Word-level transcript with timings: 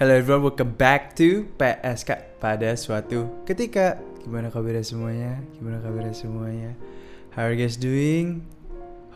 Hello 0.00 0.16
everyone, 0.16 0.48
welcome 0.48 0.72
back 0.80 1.12
to 1.12 1.44
PSK 1.60 2.40
pada 2.40 2.72
suatu 2.72 3.44
ketika. 3.44 4.00
Gimana 4.24 4.48
kabarnya 4.48 4.80
semuanya? 4.80 5.44
Gimana 5.60 5.76
kabarnya 5.76 6.16
semuanya? 6.16 6.72
How 7.36 7.44
are 7.44 7.52
you 7.52 7.60
guys 7.60 7.76
doing? 7.76 8.40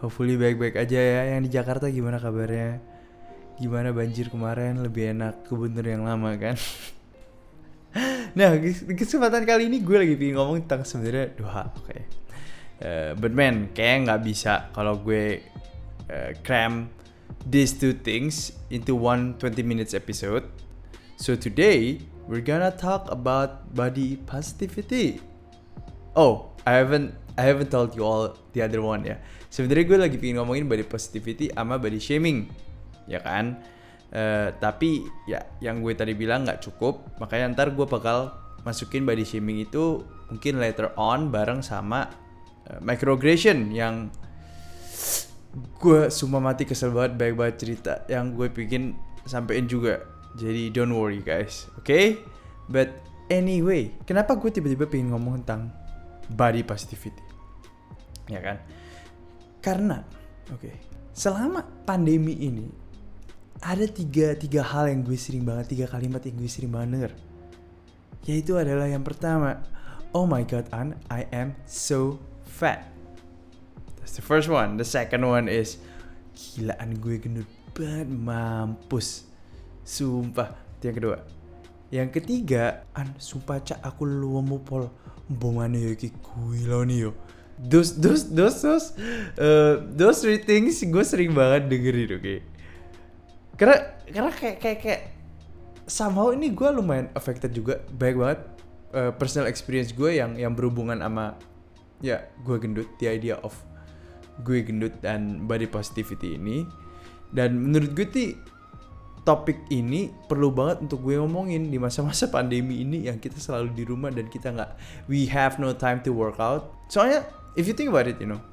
Hopefully 0.04 0.36
baik-baik 0.36 0.76
aja 0.76 1.00
ya. 1.00 1.20
Yang 1.32 1.48
di 1.48 1.50
Jakarta 1.56 1.88
gimana 1.88 2.20
kabarnya? 2.20 2.84
Gimana 3.56 3.96
banjir 3.96 4.28
kemarin? 4.28 4.84
Lebih 4.84 5.16
enak 5.16 5.48
ke 5.48 5.56
Bunur 5.56 5.88
yang 5.88 6.04
lama 6.04 6.36
kan? 6.36 6.60
nah, 8.36 8.52
kesempatan 8.84 9.48
kali 9.48 9.72
ini 9.72 9.80
gue 9.80 9.96
lagi 9.96 10.20
pengen 10.20 10.36
ngomong 10.36 10.68
tentang 10.68 10.84
sebenarnya 10.84 11.32
doa. 11.32 11.72
Oke. 11.80 11.80
Okay. 11.80 12.00
Uh, 12.84 13.10
but 13.16 13.32
man, 13.32 13.72
kayak 13.72 14.04
nggak 14.04 14.20
bisa 14.20 14.68
kalau 14.76 15.00
gue 15.00 15.40
uh, 16.12 16.36
cram 16.44 16.92
these 17.48 17.72
two 17.72 17.96
things 17.96 18.52
into 18.68 18.92
one 18.92 19.40
20 19.40 19.64
minutes 19.64 19.96
episode. 19.96 20.44
So 21.24 21.32
today 21.32 22.04
we're 22.28 22.44
gonna 22.44 22.68
talk 22.68 23.08
about 23.08 23.72
body 23.72 24.20
positivity. 24.28 25.24
Oh, 26.12 26.52
I 26.68 26.76
haven't 26.76 27.16
I 27.40 27.48
haven't 27.48 27.72
told 27.72 27.96
you 27.96 28.04
all 28.04 28.36
the 28.52 28.60
other 28.60 28.84
one 28.84 29.08
ya. 29.08 29.16
Sebenarnya 29.48 29.88
gue 29.88 29.98
lagi 30.04 30.16
pengen 30.20 30.44
ngomongin 30.44 30.68
body 30.68 30.84
positivity 30.84 31.48
sama 31.48 31.80
body 31.80 31.96
shaming, 31.96 32.52
ya 33.08 33.24
kan? 33.24 33.56
Uh, 34.12 34.52
tapi 34.60 35.08
ya 35.24 35.40
yang 35.64 35.80
gue 35.80 35.96
tadi 35.96 36.12
bilang 36.12 36.44
nggak 36.44 36.60
cukup, 36.60 37.16
makanya 37.16 37.56
ntar 37.56 37.72
gue 37.72 37.88
bakal 37.88 38.28
masukin 38.60 39.08
body 39.08 39.24
shaming 39.24 39.64
itu 39.64 40.04
mungkin 40.28 40.60
later 40.60 40.92
on 41.00 41.32
bareng 41.32 41.64
sama 41.64 42.12
uh, 42.68 42.84
microaggression 42.84 43.72
yang 43.72 44.12
gue 45.56 46.12
sumpah 46.12 46.52
mati 46.52 46.68
kesel 46.68 46.92
banget 46.92 47.16
baik 47.16 47.32
banget 47.40 47.56
cerita 47.64 48.04
yang 48.12 48.36
gue 48.36 48.52
bikin 48.52 48.92
sampein 49.24 49.64
juga 49.64 50.12
jadi 50.34 50.74
don't 50.74 50.90
worry 50.90 51.22
guys, 51.22 51.70
oke? 51.78 51.86
Okay? 51.86 52.18
But 52.66 52.90
anyway, 53.30 53.94
kenapa 54.02 54.34
gue 54.34 54.50
tiba-tiba 54.50 54.90
pengen 54.90 55.14
ngomong 55.14 55.44
tentang 55.44 55.70
body 56.32 56.66
positivity? 56.66 57.22
Ya 58.26 58.40
kan? 58.40 58.58
Karena, 59.60 60.02
oke, 60.50 60.60
okay, 60.60 60.74
selama 61.12 61.62
pandemi 61.84 62.36
ini 62.40 62.66
ada 63.62 63.86
tiga 63.86 64.36
tiga 64.36 64.60
hal 64.60 64.90
yang 64.90 65.06
gue 65.06 65.16
sering 65.16 65.46
banget, 65.46 65.76
tiga 65.76 65.86
kalimat 65.88 66.20
yang 66.26 66.36
gue 66.36 66.50
sering 66.50 66.72
banget 66.72 66.88
denger. 66.98 67.12
Yaitu 68.24 68.56
adalah 68.56 68.88
yang 68.88 69.04
pertama, 69.04 69.60
oh 70.16 70.24
my 70.24 70.42
god, 70.42 70.66
An, 70.72 70.96
I 71.12 71.28
am 71.30 71.54
so 71.68 72.18
fat. 72.48 72.88
That's 74.00 74.16
the 74.16 74.24
first 74.24 74.48
one. 74.48 74.80
The 74.80 74.88
second 74.88 75.22
one 75.24 75.46
is, 75.46 75.78
gilaan 76.34 76.98
gue 76.98 77.20
gendut 77.20 77.48
banget, 77.76 78.08
mampus 78.08 79.33
Sumpah, 79.84 80.56
itu 80.80 80.84
yang 80.88 80.96
kedua. 80.96 81.16
Yang 81.92 82.08
ketiga, 82.20 82.88
an 82.96 83.12
sumpah 83.20 83.60
cak 83.60 83.78
aku 83.84 84.08
lu 84.08 84.40
mau 84.40 84.58
pol 84.58 84.88
bongane 85.28 85.78
yo 85.78 85.92
iki 85.92 86.10
lo 86.66 86.82
nih 86.82 87.08
yo. 87.08 87.10
Those 87.54 88.00
those 88.00 88.34
those 88.34 88.58
those 88.64 88.86
uh, 89.38 89.78
those 89.94 90.24
three 90.24 90.42
things 90.42 90.82
gue 90.82 91.04
sering 91.06 91.36
banget 91.36 91.70
dengerin 91.70 92.18
oke. 92.18 92.20
Okay? 92.24 92.38
Karena 93.54 93.76
karena 94.10 94.30
kayak 94.34 94.56
kayak 94.58 94.78
kayak 94.82 95.00
somehow 95.86 96.32
ini 96.32 96.50
gue 96.50 96.68
lumayan 96.72 97.12
affected 97.14 97.52
juga 97.54 97.78
baik 97.94 98.16
banget 98.18 98.40
uh, 98.96 99.12
personal 99.14 99.46
experience 99.46 99.92
gue 99.92 100.16
yang 100.16 100.34
yang 100.34 100.56
berhubungan 100.56 100.98
sama 100.98 101.36
ya 102.00 102.24
gue 102.42 102.56
gendut 102.58 102.88
the 102.98 103.06
idea 103.06 103.36
of 103.44 103.54
gue 104.42 104.64
gendut 104.64 104.92
dan 104.98 105.44
body 105.46 105.68
positivity 105.68 106.34
ini 106.40 106.66
dan 107.30 107.54
menurut 107.54 107.94
gue 107.94 108.06
sih 108.10 108.34
topik 109.24 109.64
ini 109.72 110.12
perlu 110.28 110.52
banget 110.52 110.84
untuk 110.84 111.00
gue 111.00 111.16
ngomongin 111.16 111.72
di 111.72 111.80
masa-masa 111.80 112.28
pandemi 112.28 112.84
ini 112.84 113.08
yang 113.08 113.16
kita 113.16 113.40
selalu 113.40 113.72
di 113.72 113.82
rumah 113.88 114.12
dan 114.12 114.28
kita 114.28 114.52
nggak 114.52 114.70
we 115.08 115.24
have 115.24 115.56
no 115.56 115.72
time 115.72 116.04
to 116.04 116.12
work 116.12 116.36
out. 116.36 116.76
Soalnya 116.92 117.24
if 117.56 117.64
you 117.64 117.72
think 117.72 117.88
about 117.88 118.04
it, 118.04 118.20
you 118.20 118.28
know, 118.28 118.44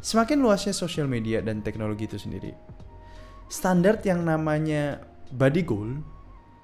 semakin 0.00 0.40
luasnya 0.40 0.72
social 0.72 1.04
media 1.04 1.44
dan 1.44 1.60
teknologi 1.60 2.08
itu 2.08 2.16
sendiri, 2.16 2.56
standar 3.52 4.00
yang 4.02 4.24
namanya 4.24 5.04
body 5.30 5.62
goal 5.62 6.00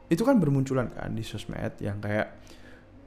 itu 0.08 0.24
kan 0.24 0.36
bermunculan 0.40 0.92
kan 0.92 1.12
di 1.12 1.24
sosmed 1.24 1.76
yang 1.80 2.00
kayak 2.00 2.36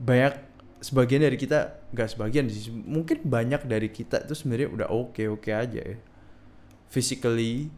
banyak 0.01 0.33
sebagian 0.81 1.21
dari 1.23 1.37
kita 1.37 1.89
nggak 1.93 2.09
sebagian 2.17 2.45
sih 2.49 2.73
mungkin 2.73 3.25
banyak 3.25 3.65
dari 3.65 3.89
kita 3.89 4.25
itu 4.25 4.33
sebenarnya 4.37 4.69
udah 4.69 4.87
oke 4.89 5.23
oke 5.33 5.49
aja 5.49 5.81
ya 5.81 5.97
physically 6.89 7.69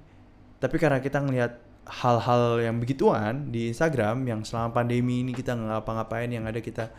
tapi 0.57 0.81
karena 0.81 0.97
kita 1.03 1.21
ngelihat 1.21 1.66
hal-hal 1.87 2.59
yang 2.59 2.77
begituan 2.77 3.49
di 3.49 3.71
Instagram 3.71 4.27
yang 4.27 4.41
selama 4.43 4.75
pandemi 4.75 5.23
ini 5.23 5.31
kita 5.31 5.55
nggak 5.55 5.83
ngapa-ngapain 5.83 6.29
yang 6.29 6.43
ada 6.43 6.59
kita 6.59 6.91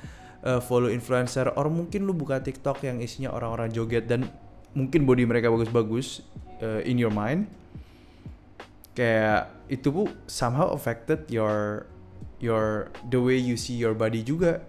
uh, 0.43 0.61
follow 0.65 0.89
influencer 0.89 1.53
or 1.55 1.69
mungkin 1.69 2.09
lu 2.09 2.17
buka 2.17 2.41
TikTok 2.41 2.83
yang 2.85 2.99
isinya 3.05 3.33
orang-orang 3.33 3.69
joget 3.71 4.09
dan 4.09 4.27
mungkin 4.73 5.05
body 5.05 5.25
mereka 5.25 5.49
bagus-bagus 5.53 6.25
uh, 6.61 6.81
in 6.85 6.97
your 6.97 7.13
mind 7.13 7.49
kayak 8.99 9.55
itu 9.71 9.95
bu 9.95 10.11
somehow 10.27 10.75
affected 10.75 11.31
your 11.31 11.87
your 12.43 12.91
the 13.07 13.23
way 13.23 13.39
you 13.39 13.55
see 13.55 13.79
your 13.79 13.95
body 13.95 14.27
juga. 14.27 14.67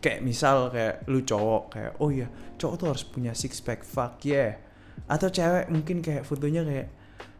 Kayak 0.00 0.24
misal 0.24 0.72
kayak 0.72 1.04
lu 1.10 1.20
cowok 1.20 1.62
kayak 1.76 1.92
oh 2.00 2.08
iya 2.08 2.28
cowok 2.56 2.74
tuh 2.80 2.86
harus 2.94 3.04
punya 3.04 3.32
six 3.36 3.60
pack 3.60 3.84
fuck 3.84 4.22
yeah. 4.24 4.56
Atau 5.12 5.28
cewek 5.28 5.68
mungkin 5.68 6.00
kayak 6.00 6.24
fotonya 6.24 6.64
kayak 6.64 6.88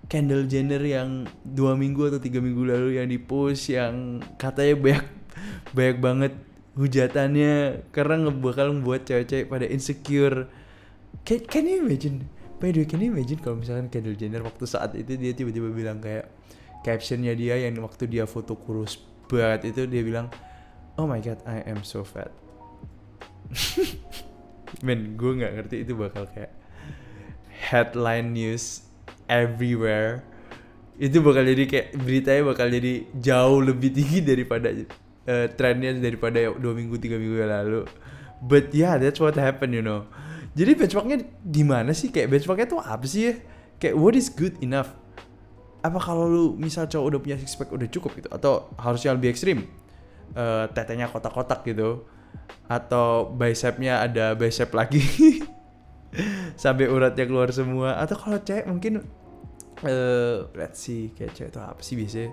Kendall 0.06 0.46
Jenner 0.46 0.78
yang 0.82 1.26
dua 1.42 1.74
minggu 1.74 2.06
atau 2.06 2.22
tiga 2.22 2.38
minggu 2.38 2.62
lalu 2.62 3.02
yang 3.02 3.10
di 3.10 3.18
post 3.18 3.66
yang 3.74 4.22
katanya 4.38 4.74
banyak 4.78 5.06
banyak 5.76 5.98
banget 5.98 6.32
hujatannya 6.78 7.82
karena 7.90 8.30
bakal 8.30 8.70
membuat 8.70 9.08
cewek-cewek 9.08 9.50
pada 9.50 9.66
insecure. 9.66 10.46
Can, 11.26 11.42
can 11.48 11.66
you 11.66 11.82
imagine? 11.82 12.30
By 12.62 12.70
the 12.70 12.84
way, 12.84 12.88
can 12.88 13.02
you 13.02 13.10
imagine 13.10 13.42
kalau 13.42 13.58
misalkan 13.58 13.90
Kendall 13.90 14.14
Jenner 14.14 14.46
waktu 14.46 14.64
saat 14.64 14.94
itu 14.94 15.18
dia 15.18 15.34
tiba-tiba 15.34 15.74
bilang 15.74 15.98
kayak 15.98 16.30
captionnya 16.86 17.34
dia 17.34 17.58
yang 17.58 17.74
waktu 17.82 18.06
dia 18.06 18.30
foto 18.30 18.54
kurus 18.54 19.02
banget 19.26 19.74
itu 19.74 19.90
dia 19.90 20.06
bilang, 20.06 20.30
oh 20.94 21.10
my 21.10 21.18
god, 21.18 21.42
I 21.42 21.66
am 21.66 21.82
so 21.82 22.06
fat. 22.06 22.30
Men, 24.86 25.18
gue 25.18 25.32
nggak 25.42 25.52
ngerti 25.58 25.76
itu 25.82 25.98
bakal 25.98 26.30
kayak 26.30 26.54
headline 27.50 28.30
news 28.30 28.85
everywhere. 29.30 30.22
Itu 30.96 31.20
bakal 31.20 31.44
jadi 31.44 31.64
kayak 31.68 31.88
beritanya 32.00 32.42
bakal 32.48 32.66
jadi 32.72 33.04
jauh 33.20 33.60
lebih 33.60 33.92
tinggi 33.92 34.24
daripada 34.24 34.72
uh, 35.28 35.46
trennya 35.52 35.92
daripada 36.00 36.40
dua 36.56 36.72
minggu 36.72 36.96
tiga 36.96 37.20
minggu 37.20 37.36
yang 37.36 37.52
lalu. 37.52 37.80
But 38.40 38.72
yeah 38.72 38.96
that's 38.96 39.20
what 39.20 39.36
happened 39.36 39.76
you 39.76 39.84
know. 39.84 40.08
Jadi 40.56 40.72
benchmarknya 40.72 41.18
di 41.44 41.62
mana 41.68 41.92
sih? 41.92 42.08
Kayak 42.08 42.32
benchmarknya 42.32 42.66
tuh 42.72 42.80
apa 42.80 43.04
sih? 43.04 43.28
Ya 43.28 43.32
kayak 43.76 43.94
what 44.00 44.16
is 44.16 44.32
good 44.32 44.56
enough? 44.64 44.88
Apa 45.84 46.00
kalau 46.00 46.24
lu 46.26 46.44
misal 46.56 46.88
cowok 46.88 47.06
udah 47.12 47.20
punya 47.20 47.36
six 47.36 47.52
pack 47.60 47.68
udah 47.68 47.88
cukup 47.92 48.16
gitu? 48.16 48.28
Atau 48.32 48.72
harusnya 48.80 49.12
lebih 49.12 49.36
ekstrim? 49.36 49.68
Uh, 50.32 50.64
tetenya 50.72 51.12
kotak-kotak 51.12 51.60
gitu. 51.68 52.08
Atau 52.66 53.36
bicepnya 53.36 54.00
ada 54.00 54.32
bicep 54.32 54.72
lagi 54.72 55.04
sampai 56.62 56.88
uratnya 56.88 57.24
keluar 57.28 57.50
semua 57.52 58.00
atau 58.00 58.16
kalau 58.16 58.38
cewek 58.40 58.64
mungkin 58.64 59.04
uh, 59.84 60.48
let's 60.56 60.80
see 60.80 61.12
kayak 61.12 61.36
cewek 61.36 61.50
itu 61.52 61.60
apa 61.60 61.80
sih 61.82 61.94
biasanya 61.98 62.30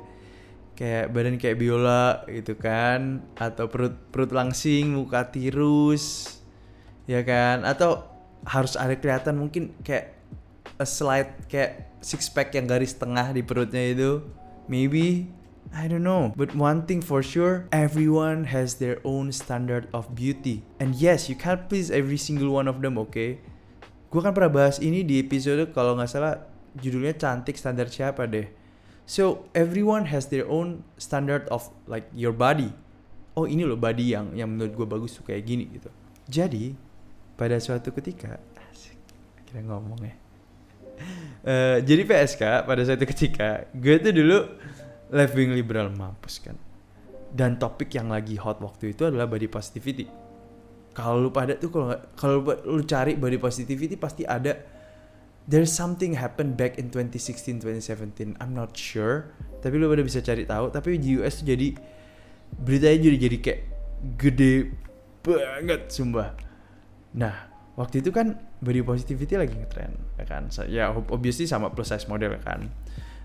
kayak 0.73 1.06
badan 1.13 1.35
kayak 1.38 1.57
biola 1.61 2.25
gitu 2.25 2.57
kan 2.57 3.22
atau 3.38 3.69
perut 3.69 3.94
perut 4.09 4.33
langsing 4.33 4.97
muka 4.97 5.29
tirus 5.29 6.38
ya 7.06 7.22
kan 7.22 7.62
atau 7.67 8.09
harus 8.44 8.73
ada 8.75 8.97
kelihatan 8.97 9.38
mungkin 9.38 9.72
kayak 9.85 10.17
a 10.81 10.88
slide 10.88 11.45
kayak 11.47 11.94
six 12.01 12.28
pack 12.28 12.51
yang 12.57 12.66
garis 12.66 12.97
tengah 12.97 13.31
di 13.31 13.45
perutnya 13.45 13.83
itu 13.94 14.25
maybe 14.66 15.29
I 15.73 15.89
don't 15.89 16.06
know. 16.06 16.29
But 16.38 16.53
one 16.53 16.85
thing 16.85 17.01
for 17.01 17.25
sure, 17.25 17.65
everyone 17.74 18.45
has 18.53 18.77
their 18.77 19.01
own 19.01 19.33
standard 19.33 19.89
of 19.89 20.13
beauty. 20.13 20.62
And 20.77 20.94
yes, 20.94 21.33
you 21.33 21.33
can't 21.33 21.65
please 21.65 21.89
every 21.89 22.21
single 22.21 22.53
one 22.53 22.69
of 22.69 22.86
them, 22.86 23.01
okay? 23.09 23.42
Gue 24.13 24.21
kan 24.21 24.30
pernah 24.30 24.54
bahas 24.54 24.77
ini 24.77 25.01
di 25.01 25.18
episode 25.18 25.74
kalau 25.74 25.98
nggak 25.98 26.06
salah 26.06 26.38
judulnya 26.77 27.18
cantik 27.18 27.57
standar 27.57 27.89
siapa 27.89 28.30
deh. 28.30 28.45
So 29.10 29.50
everyone 29.57 30.13
has 30.13 30.30
their 30.30 30.45
own 30.45 30.86
standard 31.01 31.50
of 31.50 31.74
like 31.89 32.06
your 32.13 32.30
body. 32.30 32.69
Oh 33.33 33.50
ini 33.50 33.65
loh 33.65 33.74
body 33.74 34.13
yang 34.13 34.30
yang 34.38 34.54
menurut 34.54 34.77
gue 34.77 34.86
bagus 34.86 35.18
tuh 35.18 35.25
kayak 35.25 35.42
gini 35.50 35.65
gitu. 35.74 35.89
Jadi 36.30 36.77
pada 37.33 37.57
suatu 37.57 37.89
ketika 37.89 38.38
asik 38.69 39.01
kita 39.50 39.65
ngomong 39.65 39.98
ya. 40.06 40.15
Uh, 41.42 41.77
jadi 41.89 42.06
PSK 42.06 42.69
pada 42.69 42.86
suatu 42.86 43.10
ketika 43.10 43.65
gue 43.74 43.98
tuh 43.98 44.13
dulu 44.13 44.38
left 45.10 45.33
wing 45.33 45.57
liberal 45.57 45.89
mampus 45.89 46.38
kan. 46.38 46.54
Dan 47.33 47.57
topik 47.57 47.89
yang 47.98 48.13
lagi 48.13 48.38
hot 48.38 48.62
waktu 48.62 48.94
itu 48.94 49.10
adalah 49.10 49.25
body 49.25 49.50
positivity 49.50 50.06
kalau 50.94 51.18
lu 51.18 51.30
pada 51.34 51.57
tuh 51.57 51.74
kalau 51.74 51.98
kalau 52.13 52.38
lu 52.69 52.86
cari 52.86 53.18
body 53.18 53.42
positivity 53.42 53.98
pasti 53.98 54.24
ada. 54.24 54.72
There's 55.44 55.75
something 55.75 56.16
happen 56.16 56.56
back 56.56 56.80
in 56.80 56.88
2016 56.88 57.60
2017 57.60 58.40
I'm 58.40 58.56
not 58.56 58.80
sure. 58.80 59.34
Tapi 59.60 59.75
lu 59.75 59.92
pada 59.92 60.06
bisa 60.06 60.24
cari 60.24 60.48
tahu. 60.48 60.72
Tapi 60.72 61.01
di 61.01 61.19
US 61.19 61.44
tuh 61.44 61.51
jadi 61.51 61.75
beritanya 62.56 63.12
jadi 63.12 63.18
jadi 63.28 63.38
kayak 63.44 63.62
gede 64.16 64.54
banget 65.25 65.90
sumpah. 65.90 66.38
Nah 67.18 67.51
waktu 67.74 68.06
itu 68.06 68.13
kan 68.13 68.38
body 68.62 68.86
positivity 68.86 69.36
lagi 69.36 69.57
ngetren 69.57 69.98
ya 70.22 70.25
kan? 70.30 70.48
Ya 70.69 70.94
obviously 70.94 71.50
sama 71.50 71.74
plus 71.74 71.92
size 71.92 72.06
model 72.07 72.38
kan? 72.39 72.69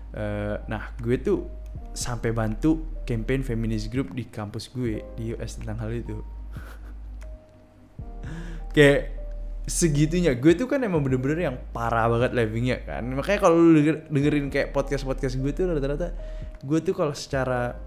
Uh, 0.09 0.57
nah 0.65 0.89
gue 0.97 1.21
tuh 1.21 1.45
sampai 1.93 2.33
bantu 2.33 2.81
campaign 3.05 3.45
feminist 3.45 3.93
group 3.93 4.09
di 4.17 4.25
kampus 4.25 4.73
gue 4.73 5.05
di 5.13 5.37
US 5.37 5.61
tentang 5.61 5.77
hal 5.85 5.93
itu 5.93 6.17
kayak 8.73 9.19
segitunya. 9.69 10.33
Gue 10.33 10.57
tuh 10.57 10.65
kan 10.65 10.81
emang 10.81 11.05
bener-bener 11.05 11.53
yang 11.53 11.55
parah 11.69 12.09
banget 12.09 12.33
livingnya 12.33 12.81
kan. 12.83 13.05
Makanya 13.05 13.39
kalau 13.39 13.57
denger, 13.61 13.95
dengerin 14.09 14.47
kayak 14.49 14.73
podcast 14.73 15.05
podcast 15.05 15.37
gue 15.37 15.51
tuh 15.53 15.69
rata-rata 15.69 16.11
gue 16.59 16.79
tuh 16.83 16.91
kalau 16.91 17.15
secara 17.15 17.79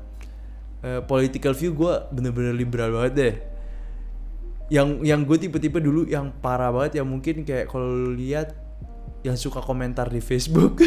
uh, 0.81 1.01
political 1.05 1.53
view 1.53 1.77
gue 1.77 1.93
bener-bener 2.15 2.55
liberal 2.55 2.95
banget 2.95 3.13
deh. 3.13 3.35
Yang 4.73 4.89
yang 5.05 5.21
gue 5.29 5.37
tipe-tipe 5.37 5.83
dulu 5.83 6.09
yang 6.09 6.33
parah 6.41 6.73
banget 6.73 7.03
yang 7.03 7.11
mungkin 7.11 7.45
kayak 7.45 7.69
kalau 7.69 8.15
lihat 8.15 8.57
yang 9.27 9.37
suka 9.37 9.61
komentar 9.61 10.09
di 10.09 10.23
Facebook. 10.23 10.81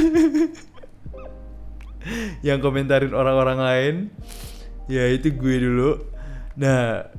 Yang 2.45 2.62
komentarin 2.62 3.18
orang-orang 3.18 3.57
lain. 3.57 3.95
Ya 4.86 5.09
itu 5.09 5.33
gue 5.33 5.56
dulu. 5.57 5.98
Nah 6.53 7.09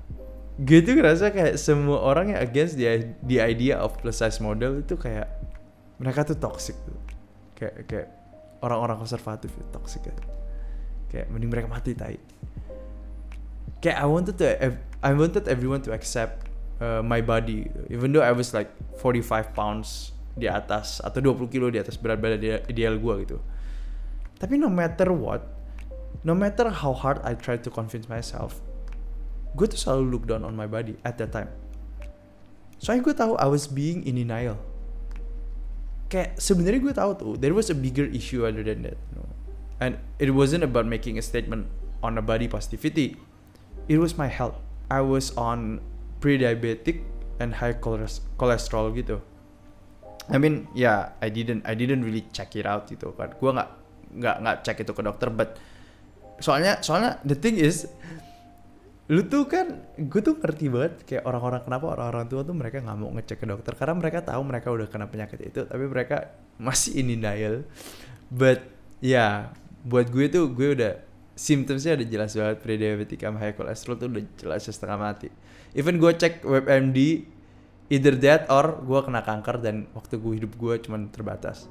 gue 0.56 0.80
tuh 0.80 0.96
ngerasa 0.96 1.36
kayak 1.36 1.60
semua 1.60 2.00
orang 2.00 2.32
yang 2.32 2.40
against 2.40 2.80
the, 2.80 3.12
the 3.28 3.36
idea 3.44 3.76
of 3.76 3.92
plus 4.00 4.24
size 4.24 4.40
model 4.40 4.80
itu 4.80 4.96
kayak 4.96 5.28
mereka 6.00 6.24
tuh 6.24 6.36
toxic 6.40 6.76
tuh. 6.88 6.96
Kayak 7.52 7.74
kayak 7.84 8.08
orang-orang 8.64 8.96
konservatif 8.96 9.52
itu 9.52 9.66
toxic 9.68 10.00
kayak 10.08 10.20
kayak 11.12 11.26
mending 11.28 11.52
mereka 11.52 11.68
mati 11.68 11.92
tai. 11.92 12.16
Kayak 13.84 14.00
I 14.00 14.06
wanted 14.08 14.36
to 14.40 14.46
I 15.04 15.12
wanted 15.12 15.44
everyone 15.44 15.84
to 15.84 15.92
accept 15.92 16.48
uh, 16.80 17.04
my 17.04 17.20
body. 17.20 17.68
Even 17.92 18.16
though 18.16 18.24
I 18.24 18.32
was 18.32 18.56
like 18.56 18.72
45 19.04 19.52
pounds 19.52 20.16
di 20.36 20.48
atas 20.48 21.04
atau 21.04 21.20
20 21.20 21.52
kilo 21.52 21.68
di 21.68 21.80
atas 21.80 22.00
berat 22.00 22.16
badan 22.16 22.64
ideal 22.68 22.96
gue 22.96 23.14
gitu. 23.28 23.36
Tapi 24.40 24.56
no 24.56 24.72
matter 24.72 25.12
what 25.12 25.44
no 26.24 26.32
matter 26.32 26.72
how 26.72 26.96
hard 26.96 27.20
I 27.24 27.36
try 27.36 27.60
to 27.60 27.68
convince 27.68 28.08
myself 28.08 28.64
gue 29.56 29.66
tuh 29.66 29.80
selalu 29.80 30.04
look 30.12 30.24
down 30.28 30.44
on 30.44 30.52
my 30.52 30.68
body 30.68 31.00
at 31.00 31.16
that 31.16 31.32
time. 31.32 31.48
Soalnya 32.76 33.02
gue 33.08 33.14
tahu 33.16 33.32
I 33.40 33.48
was 33.48 33.64
being 33.64 34.04
in 34.04 34.20
denial. 34.20 34.60
Kayak 36.12 36.36
sebenarnya 36.36 36.80
gue 36.84 36.94
tahu 36.94 37.10
tuh 37.16 37.32
there 37.40 37.56
was 37.56 37.72
a 37.72 37.76
bigger 37.76 38.04
issue 38.06 38.44
other 38.44 38.62
than 38.62 38.84
that 38.84 39.00
you 39.10 39.18
know? 39.18 39.26
and 39.80 39.98
it 40.20 40.30
wasn't 40.30 40.62
about 40.62 40.86
making 40.86 41.18
a 41.18 41.24
statement 41.24 41.66
on 42.04 42.20
a 42.20 42.22
body 42.22 42.46
positivity. 42.46 43.16
It 43.88 43.98
was 43.98 44.14
my 44.14 44.28
health. 44.28 44.60
I 44.92 45.02
was 45.02 45.34
on 45.34 45.80
pre-diabetic 46.20 47.02
and 47.40 47.58
high 47.58 47.74
cholesterol 47.74 48.92
gitu. 48.94 49.24
I 50.28 50.38
mean 50.38 50.68
yeah, 50.76 51.16
I 51.22 51.32
didn't 51.32 51.64
I 51.64 51.74
didn't 51.74 52.04
really 52.04 52.28
check 52.30 52.54
it 52.54 52.68
out 52.68 52.86
gitu 52.92 53.16
kan. 53.16 53.34
Gue 53.40 53.50
nggak 53.50 53.70
nggak 54.16 54.36
nggak 54.42 54.56
cek 54.62 54.78
itu 54.84 54.92
ke 54.94 55.02
dokter 55.02 55.28
but 55.32 55.58
soalnya 56.38 56.80
soalnya 56.84 57.18
the 57.24 57.34
thing 57.34 57.56
is 57.56 57.88
lu 59.06 59.22
tuh 59.30 59.46
kan 59.46 59.86
gue 59.94 60.18
tuh 60.18 60.34
ngerti 60.34 60.66
banget 60.66 60.94
kayak 61.06 61.22
orang-orang 61.22 61.62
kenapa 61.62 61.94
orang-orang 61.94 62.26
tua 62.26 62.42
tuh 62.42 62.56
mereka 62.58 62.82
nggak 62.82 62.98
mau 62.98 63.10
ngecek 63.14 63.38
ke 63.38 63.46
dokter. 63.46 63.72
Karena 63.78 63.94
mereka 63.94 64.18
tahu 64.26 64.42
mereka 64.42 64.68
udah 64.74 64.86
kena 64.90 65.06
penyakit 65.06 65.40
itu 65.46 65.62
tapi 65.62 65.84
mereka 65.86 66.34
masih 66.58 66.98
in 66.98 67.14
denial. 67.14 67.62
But 68.26 68.66
ya 68.98 69.14
yeah, 69.14 69.32
buat 69.86 70.10
gue 70.10 70.26
tuh 70.26 70.50
gue 70.50 70.74
udah 70.74 70.92
symptomsnya 71.38 72.02
udah 72.02 72.08
jelas 72.10 72.34
banget. 72.34 72.58
Pre-diabetic 72.66 73.22
sama 73.22 73.38
high 73.38 73.54
cholesterol 73.54 73.94
tuh 73.94 74.08
udah 74.10 74.24
jelas 74.42 74.66
setengah 74.66 74.98
mati. 74.98 75.30
Even 75.78 76.02
gue 76.02 76.10
cek 76.10 76.42
WebMD 76.42 76.98
either 77.86 78.18
that 78.18 78.50
or 78.50 78.82
gue 78.82 79.00
kena 79.06 79.22
kanker 79.22 79.62
dan 79.62 79.86
waktu 79.94 80.18
gue 80.18 80.32
hidup 80.42 80.52
gue 80.58 80.74
cuman 80.82 81.14
terbatas. 81.14 81.70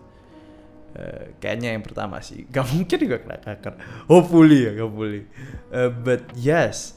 Uh, 0.95 1.35
kayaknya 1.43 1.75
yang 1.75 1.83
pertama 1.83 2.23
sih. 2.23 2.47
Gak 2.55 2.71
mungkin 2.71 2.95
gue 2.95 3.19
kena 3.19 3.43
kanker. 3.43 3.75
Hopefully 4.07 4.71
ya 4.71 4.79
hopefully. 4.79 5.27
Uh, 5.67 5.91
but 5.91 6.23
yes 6.39 6.95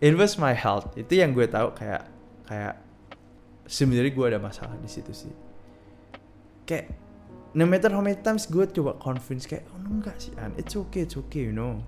it 0.00 0.14
was 0.14 0.38
my 0.40 0.54
health. 0.56 0.94
Itu 0.98 1.18
yang 1.18 1.36
gue 1.36 1.46
tahu 1.46 1.74
kayak 1.76 2.06
kayak 2.48 2.74
sebenarnya 3.68 4.12
gue 4.12 4.26
ada 4.26 4.40
masalah 4.40 4.76
di 4.78 4.90
situ 4.90 5.12
sih. 5.14 5.32
Kayak 6.64 6.94
no 7.54 7.68
matter 7.68 7.92
how 7.92 8.02
many 8.02 8.18
times 8.18 8.50
gue 8.50 8.66
coba 8.70 8.98
convince 8.98 9.46
kayak 9.46 9.66
oh 9.70 9.78
enggak 9.86 10.16
sih 10.18 10.32
an. 10.40 10.54
It's 10.58 10.74
okay 10.74 11.06
it's 11.06 11.18
okay 11.18 11.50
you 11.50 11.54
know. 11.54 11.82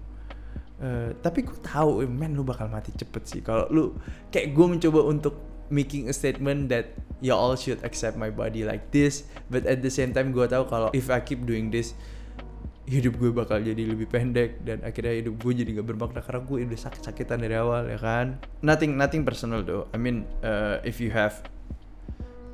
Uh, 0.76 1.16
tapi 1.24 1.40
gue 1.40 1.56
tahu 1.64 2.04
eh, 2.04 2.10
man 2.10 2.36
lu 2.36 2.44
bakal 2.44 2.68
mati 2.68 2.92
cepet 2.92 3.22
sih. 3.24 3.40
Kalau 3.40 3.66
lu 3.72 3.96
kayak 4.28 4.52
gue 4.52 4.66
mencoba 4.66 5.00
untuk 5.06 5.34
making 5.70 6.06
a 6.06 6.14
statement 6.14 6.70
that 6.70 6.94
you 7.18 7.34
all 7.34 7.56
should 7.58 7.82
accept 7.82 8.14
my 8.14 8.30
body 8.30 8.62
like 8.62 8.90
this 8.94 9.26
but 9.50 9.66
at 9.66 9.82
the 9.82 9.90
same 9.90 10.14
time 10.14 10.30
gue 10.30 10.46
tahu 10.46 10.62
kalau 10.68 10.88
if 10.94 11.10
I 11.10 11.18
keep 11.18 11.42
doing 11.42 11.74
this 11.74 11.96
hidup 12.86 13.18
gue 13.18 13.34
bakal 13.34 13.58
jadi 13.58 13.82
lebih 13.82 14.06
pendek 14.06 14.62
dan 14.62 14.78
akhirnya 14.86 15.18
hidup 15.18 15.42
gue 15.42 15.52
jadi 15.58 15.82
gak 15.82 15.86
bermakna 15.90 16.22
karena 16.22 16.40
gue 16.46 16.58
udah 16.70 16.80
sakit-sakitan 16.86 17.42
dari 17.42 17.58
awal 17.58 17.82
ya 17.90 17.98
kan? 17.98 18.38
Nothing 18.62 18.94
nothing 18.94 19.26
personal 19.26 19.66
though. 19.66 19.90
I 19.90 19.98
mean 19.98 20.22
uh, 20.46 20.78
if 20.86 21.02
you 21.02 21.10
have 21.10 21.42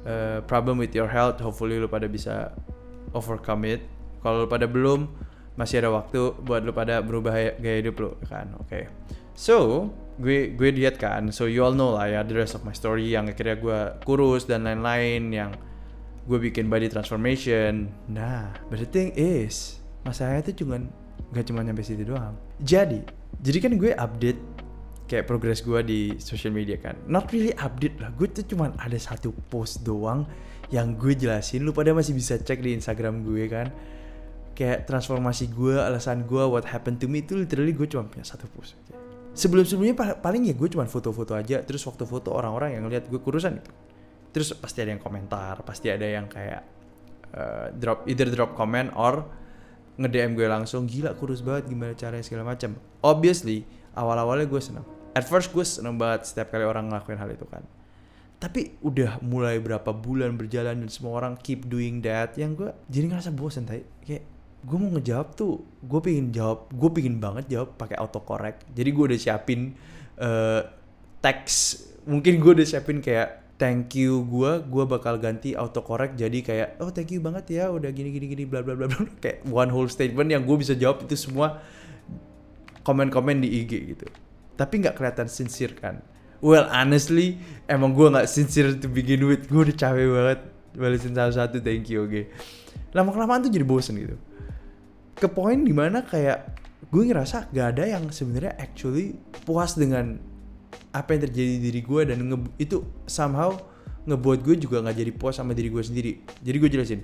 uh, 0.08 0.40
problem 0.48 0.80
with 0.80 0.96
your 0.96 1.12
health 1.12 1.36
hopefully 1.44 1.76
lo 1.76 1.84
pada 1.84 2.08
bisa 2.08 2.56
overcome 3.12 3.68
it. 3.68 3.84
Kalau 4.24 4.44
lo 4.44 4.48
pada 4.48 4.64
belum 4.64 5.04
masih 5.60 5.84
ada 5.84 5.92
waktu 5.92 6.32
buat 6.40 6.64
lo 6.64 6.72
pada 6.72 7.04
berubah 7.04 7.60
gaya 7.60 7.76
hidup 7.84 8.00
lo 8.00 8.10
ya 8.24 8.40
kan? 8.40 8.56
Oke 8.56 8.68
okay. 8.72 8.84
so 9.36 9.92
gue 10.16 10.56
gue 10.56 10.72
diet 10.72 10.96
kan. 10.96 11.28
So 11.28 11.44
you 11.44 11.60
all 11.60 11.76
know 11.76 11.92
lah 11.92 12.08
ya 12.08 12.20
the 12.24 12.40
rest 12.40 12.56
of 12.56 12.64
my 12.64 12.72
story 12.72 13.12
yang 13.12 13.28
akhirnya 13.28 13.60
gue 13.60 13.80
kurus 14.08 14.48
dan 14.48 14.64
lain-lain 14.64 15.28
yang 15.28 15.52
gue 16.24 16.40
bikin 16.40 16.72
body 16.72 16.88
transformation. 16.88 17.92
Nah 18.08 18.56
but 18.72 18.80
the 18.80 18.88
thing 18.88 19.12
is 19.12 19.81
masalahnya 20.06 20.50
itu 20.50 20.64
cuma 20.64 20.82
nggak 21.32 21.44
cuma 21.48 21.60
nyampe 21.64 21.82
situ 21.82 22.04
doang. 22.06 22.36
Jadi 22.62 23.02
jadi 23.40 23.58
kan 23.58 23.72
gue 23.78 23.92
update 23.96 24.40
kayak 25.08 25.24
progres 25.28 25.60
gue 25.64 25.80
di 25.82 26.00
social 26.20 26.52
media 26.54 26.78
kan. 26.78 26.98
Not 27.08 27.32
really 27.32 27.54
update 27.56 27.98
lah 27.98 28.10
gue 28.14 28.28
tuh 28.30 28.44
cuma 28.46 28.70
ada 28.76 28.98
satu 28.98 29.32
post 29.50 29.82
doang 29.86 30.28
yang 30.70 30.94
gue 30.96 31.16
jelasin. 31.16 31.64
Lu 31.64 31.74
pada 31.74 31.92
masih 31.96 32.12
bisa 32.16 32.36
cek 32.38 32.60
di 32.60 32.76
instagram 32.76 33.24
gue 33.24 33.48
kan. 33.48 33.68
Kayak 34.52 34.84
transformasi 34.84 35.48
gue 35.48 35.80
alasan 35.80 36.28
gue 36.28 36.44
what 36.44 36.68
happened 36.68 37.00
to 37.00 37.08
me 37.08 37.24
itu 37.24 37.34
literally 37.34 37.72
gue 37.72 37.88
cuma 37.88 38.04
punya 38.04 38.22
satu 38.22 38.44
post 38.52 38.76
sebelum 39.32 39.64
sebelumnya 39.64 40.20
paling 40.20 40.44
ya 40.44 40.54
gue 40.54 40.68
cuma 40.68 40.84
foto-foto 40.84 41.32
aja 41.32 41.64
terus 41.64 41.80
waktu 41.88 42.04
foto 42.04 42.36
orang-orang 42.36 42.76
yang 42.76 42.84
lihat 42.88 43.08
gue 43.08 43.16
kurusan 43.16 43.64
terus 44.32 44.52
pasti 44.56 44.84
ada 44.84 44.92
yang 44.92 45.00
komentar 45.00 45.64
pasti 45.64 45.88
ada 45.88 46.04
yang 46.04 46.28
kayak 46.28 46.62
uh, 47.32 47.72
drop 47.72 48.04
either 48.04 48.28
drop 48.28 48.52
comment 48.52 48.92
or 48.92 49.24
nge-DM 50.00 50.32
gue 50.38 50.46
langsung 50.48 50.88
gila 50.88 51.12
kurus 51.16 51.44
banget 51.44 51.68
gimana 51.68 51.92
caranya 51.92 52.24
segala 52.24 52.48
macam 52.48 52.80
obviously 53.04 53.68
awal-awalnya 53.92 54.48
gue 54.48 54.62
seneng. 54.62 54.86
At 55.12 55.28
first 55.28 55.52
gue 55.52 55.64
seneng 55.64 56.00
banget 56.00 56.32
setiap 56.32 56.56
kali 56.56 56.64
orang 56.64 56.88
ngelakuin 56.88 57.20
hal 57.20 57.28
itu 57.28 57.44
kan. 57.44 57.60
Tapi 58.40 58.80
udah 58.82 59.22
mulai 59.22 59.60
berapa 59.62 59.92
bulan 59.92 60.34
berjalan 60.34 60.82
dan 60.82 60.90
semua 60.90 61.20
orang 61.20 61.38
keep 61.38 61.68
doing 61.68 62.02
that 62.02 62.34
yang 62.34 62.58
gue 62.58 62.74
jadi 62.90 63.06
ngerasa 63.06 63.30
bosen 63.30 63.68
tadi 63.68 63.86
kayak 64.02 64.24
gue 64.62 64.76
mau 64.78 64.90
ngejawab 64.94 65.34
tuh 65.34 65.62
gue 65.82 66.00
pengen 66.02 66.34
jawab 66.34 66.70
gue 66.70 66.90
pengen 66.90 67.18
banget 67.22 67.44
jawab 67.50 67.76
pakai 67.76 68.00
autocorrect. 68.00 68.66
Jadi 68.72 68.88
gue 68.90 69.04
udah 69.12 69.20
siapin 69.20 69.60
uh, 70.18 70.62
teks. 71.20 71.86
Mungkin 72.08 72.42
gue 72.42 72.52
udah 72.62 72.66
siapin 72.66 72.98
kayak 72.98 73.41
thank 73.62 73.94
you 73.94 74.26
gue 74.26 74.66
gue 74.66 74.84
bakal 74.90 75.22
ganti 75.22 75.54
autocorrect 75.54 76.18
jadi 76.18 76.38
kayak 76.42 76.68
oh 76.82 76.90
thank 76.90 77.14
you 77.14 77.22
banget 77.22 77.62
ya 77.62 77.70
udah 77.70 77.94
gini 77.94 78.10
gini 78.10 78.26
gini 78.26 78.42
bla 78.42 78.58
bla 78.58 78.74
bla 78.74 78.90
bla. 78.90 79.06
Kayak 79.22 79.46
one 79.46 79.70
whole 79.70 79.86
statement 79.86 80.34
yang 80.34 80.42
gue 80.42 80.58
bisa 80.58 80.74
jawab 80.74 81.06
itu 81.06 81.14
semua 81.14 81.62
komen-komen 82.82 83.38
di 83.38 83.62
IG 83.62 83.94
gitu. 83.94 84.10
Tapi 84.58 84.82
nggak 84.82 84.98
kelihatan 84.98 85.30
sincere 85.30 85.78
kan. 85.78 86.02
Well 86.42 86.66
honestly 86.74 87.38
emang 87.70 87.94
gue 87.94 88.10
nggak 88.10 88.26
sincere 88.26 88.74
to 88.82 88.90
begin 88.90 89.22
with. 89.30 89.46
Gue 89.46 89.70
udah 89.70 89.76
capek 89.78 90.10
banget 90.10 90.40
balesin 90.74 91.14
satu-satu 91.14 91.62
thank 91.62 91.86
you 91.86 92.02
oke. 92.02 92.10
Okay. 92.10 92.26
lama 92.92 93.14
kelamaan 93.14 93.46
tuh 93.46 93.52
jadi 93.54 93.62
bosen 93.62 93.94
gitu. 93.94 94.18
Ke 95.14 95.30
poin 95.30 95.62
di 95.62 95.70
mana 95.70 96.02
kayak 96.02 96.58
gue 96.90 97.02
ngerasa 97.08 97.48
gak 97.54 97.78
ada 97.78 97.84
yang 97.86 98.10
sebenarnya 98.10 98.58
actually 98.58 99.16
puas 99.46 99.78
dengan 99.78 100.31
apa 100.92 101.16
yang 101.16 101.24
terjadi 101.28 101.50
di 101.56 101.60
diri 101.72 101.80
gue 101.80 102.00
dan 102.04 102.18
nge 102.20 102.38
itu 102.60 102.84
somehow 103.08 103.56
ngebuat 104.04 104.38
gue 104.44 104.54
juga 104.60 104.84
nggak 104.84 104.96
jadi 104.98 105.12
puas 105.16 105.40
sama 105.40 105.56
diri 105.56 105.72
gue 105.72 105.82
sendiri. 105.82 106.12
Jadi 106.44 106.56
gue 106.60 106.70
jelasin 106.70 107.00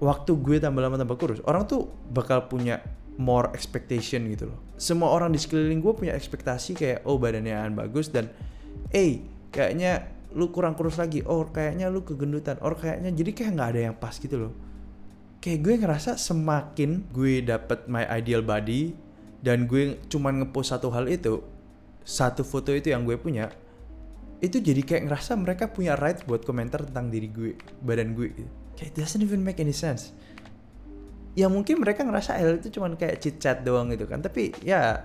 waktu 0.00 0.32
gue 0.36 0.56
tambah 0.60 0.80
lama 0.80 0.96
tambah 0.96 1.16
kurus 1.16 1.40
orang 1.44 1.68
tuh 1.68 1.88
bakal 2.12 2.48
punya 2.48 2.80
more 3.16 3.52
expectation 3.56 4.28
gitu 4.28 4.52
loh. 4.52 4.58
Semua 4.76 5.12
orang 5.12 5.32
di 5.32 5.40
sekeliling 5.40 5.80
gue 5.80 5.92
punya 5.96 6.12
ekspektasi 6.12 6.76
kayak 6.76 6.98
oh 7.08 7.16
badannya 7.16 7.72
bagus 7.72 8.12
dan 8.12 8.28
eh 8.92 9.24
kayaknya 9.52 10.12
lu 10.36 10.52
kurang 10.52 10.76
kurus 10.76 11.00
lagi 11.00 11.24
oh 11.24 11.48
kayaknya 11.48 11.88
lu 11.88 12.04
kegendutan 12.04 12.60
oh 12.60 12.76
kayaknya 12.76 13.08
jadi 13.08 13.30
kayak 13.32 13.50
nggak 13.56 13.68
ada 13.72 13.80
yang 13.92 13.96
pas 13.96 14.14
gitu 14.16 14.36
loh. 14.36 14.52
Kayak 15.40 15.58
gue 15.62 15.74
ngerasa 15.84 16.10
semakin 16.18 17.08
gue 17.12 17.44
dapet 17.44 17.86
my 17.88 18.04
ideal 18.12 18.42
body 18.42 18.92
dan 19.40 19.64
gue 19.70 20.00
cuman 20.10 20.44
ngepost 20.44 20.74
satu 20.76 20.90
hal 20.92 21.06
itu 21.08 21.40
satu 22.06 22.46
foto 22.46 22.70
itu 22.70 22.94
yang 22.94 23.02
gue 23.02 23.18
punya 23.18 23.50
itu 24.38 24.62
jadi 24.62 24.78
kayak 24.86 25.02
ngerasa 25.10 25.34
mereka 25.34 25.66
punya 25.66 25.98
right 25.98 26.22
buat 26.22 26.46
komentar 26.46 26.86
tentang 26.86 27.10
diri 27.10 27.28
gue 27.34 27.58
badan 27.82 28.14
gue 28.14 28.30
gitu. 28.30 28.50
kayak 28.78 28.92
it 28.92 28.96
doesn't 29.00 29.24
even 29.24 29.42
make 29.42 29.58
any 29.58 29.74
sense. 29.74 30.14
Ya 31.34 31.50
mungkin 31.50 31.82
mereka 31.82 32.04
ngerasa 32.04 32.36
L 32.40 32.60
itu 32.62 32.78
cuman 32.78 32.96
kayak 32.96 33.20
chit 33.20 33.42
chat 33.42 33.64
doang 33.64 33.90
gitu 33.90 34.06
kan. 34.06 34.20
Tapi 34.22 34.52
ya 34.60 35.02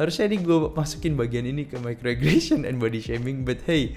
harusnya 0.00 0.32
ini 0.32 0.40
gue 0.40 0.72
masukin 0.72 1.14
bagian 1.14 1.44
ini 1.44 1.68
ke 1.68 1.76
microaggression 1.76 2.64
and 2.64 2.80
body 2.80 3.04
shaming 3.04 3.44
but 3.44 3.60
hey 3.68 3.92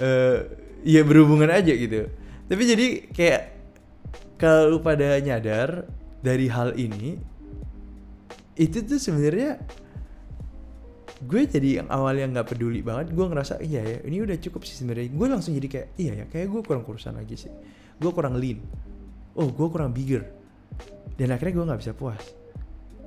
uh, 0.00 0.48
ya 0.82 1.04
berhubungan 1.04 1.52
aja 1.52 1.76
gitu. 1.76 2.08
Tapi 2.48 2.62
jadi 2.64 2.86
kayak 3.12 3.42
kalau 4.40 4.80
pada 4.80 5.20
nyadar 5.20 5.84
dari 6.24 6.48
hal 6.48 6.74
ini 6.80 7.20
itu 8.56 8.80
tuh 8.82 8.96
sebenarnya 8.96 9.60
gue 11.22 11.46
jadi 11.46 11.82
yang 11.82 11.88
awalnya 11.94 12.26
nggak 12.26 12.46
peduli 12.50 12.82
banget 12.82 13.14
gue 13.14 13.22
ngerasa 13.22 13.62
iya 13.62 13.86
ya 13.86 13.98
ini 14.02 14.18
udah 14.26 14.34
cukup 14.42 14.66
sih 14.66 14.74
sebenarnya. 14.74 15.14
Gue 15.14 15.26
langsung 15.30 15.54
jadi 15.54 15.68
kayak 15.70 15.88
iya 15.94 16.12
ya 16.22 16.24
kayak 16.26 16.50
gue 16.50 16.60
kurang 16.66 16.82
kurusan 16.82 17.14
lagi 17.14 17.38
sih. 17.38 17.52
Gue 18.02 18.10
kurang 18.10 18.34
lean. 18.34 18.58
Oh 19.38 19.46
gue 19.46 19.68
kurang 19.70 19.94
bigger. 19.94 20.26
Dan 21.14 21.30
akhirnya 21.30 21.54
gue 21.54 21.64
nggak 21.70 21.80
bisa 21.86 21.92
puas. 21.94 22.22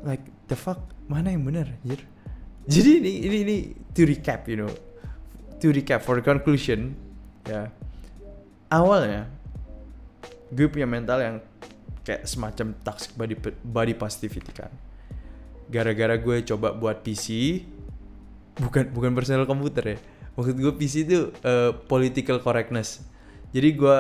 Like 0.08 0.24
the 0.48 0.56
fuck? 0.56 0.80
Mana 1.12 1.36
yang 1.36 1.44
benar 1.44 1.68
anjir? 1.84 2.00
Jadi 2.72 3.04
ini 3.04 3.12
ini 3.28 3.38
ini 3.44 3.58
to 3.92 4.08
recap 4.08 4.48
you 4.48 4.64
know. 4.64 4.72
To 5.60 5.68
recap 5.76 6.00
for 6.08 6.24
conclusion 6.24 6.96
ya. 7.44 7.68
Awalnya 8.72 9.28
gue 10.48 10.68
punya 10.72 10.88
mental 10.88 11.20
yang 11.20 11.36
kayak 12.08 12.24
semacam 12.24 12.72
toxic 12.88 13.12
body 13.20 13.36
body 13.68 13.94
positivity 14.00 14.52
kan. 14.56 14.72
Gara-gara 15.68 16.16
gue 16.16 16.48
coba 16.48 16.72
buat 16.72 17.04
PC 17.04 17.60
bukan 18.62 18.90
bukan 18.94 19.12
personal 19.14 19.46
komputer 19.46 19.96
ya. 19.96 19.98
Maksud 20.38 20.54
gue 20.58 20.74
PC 20.78 20.94
itu 21.10 21.34
uh, 21.42 21.74
political 21.90 22.42
correctness. 22.42 23.02
Jadi 23.54 23.74
gue 23.74 23.98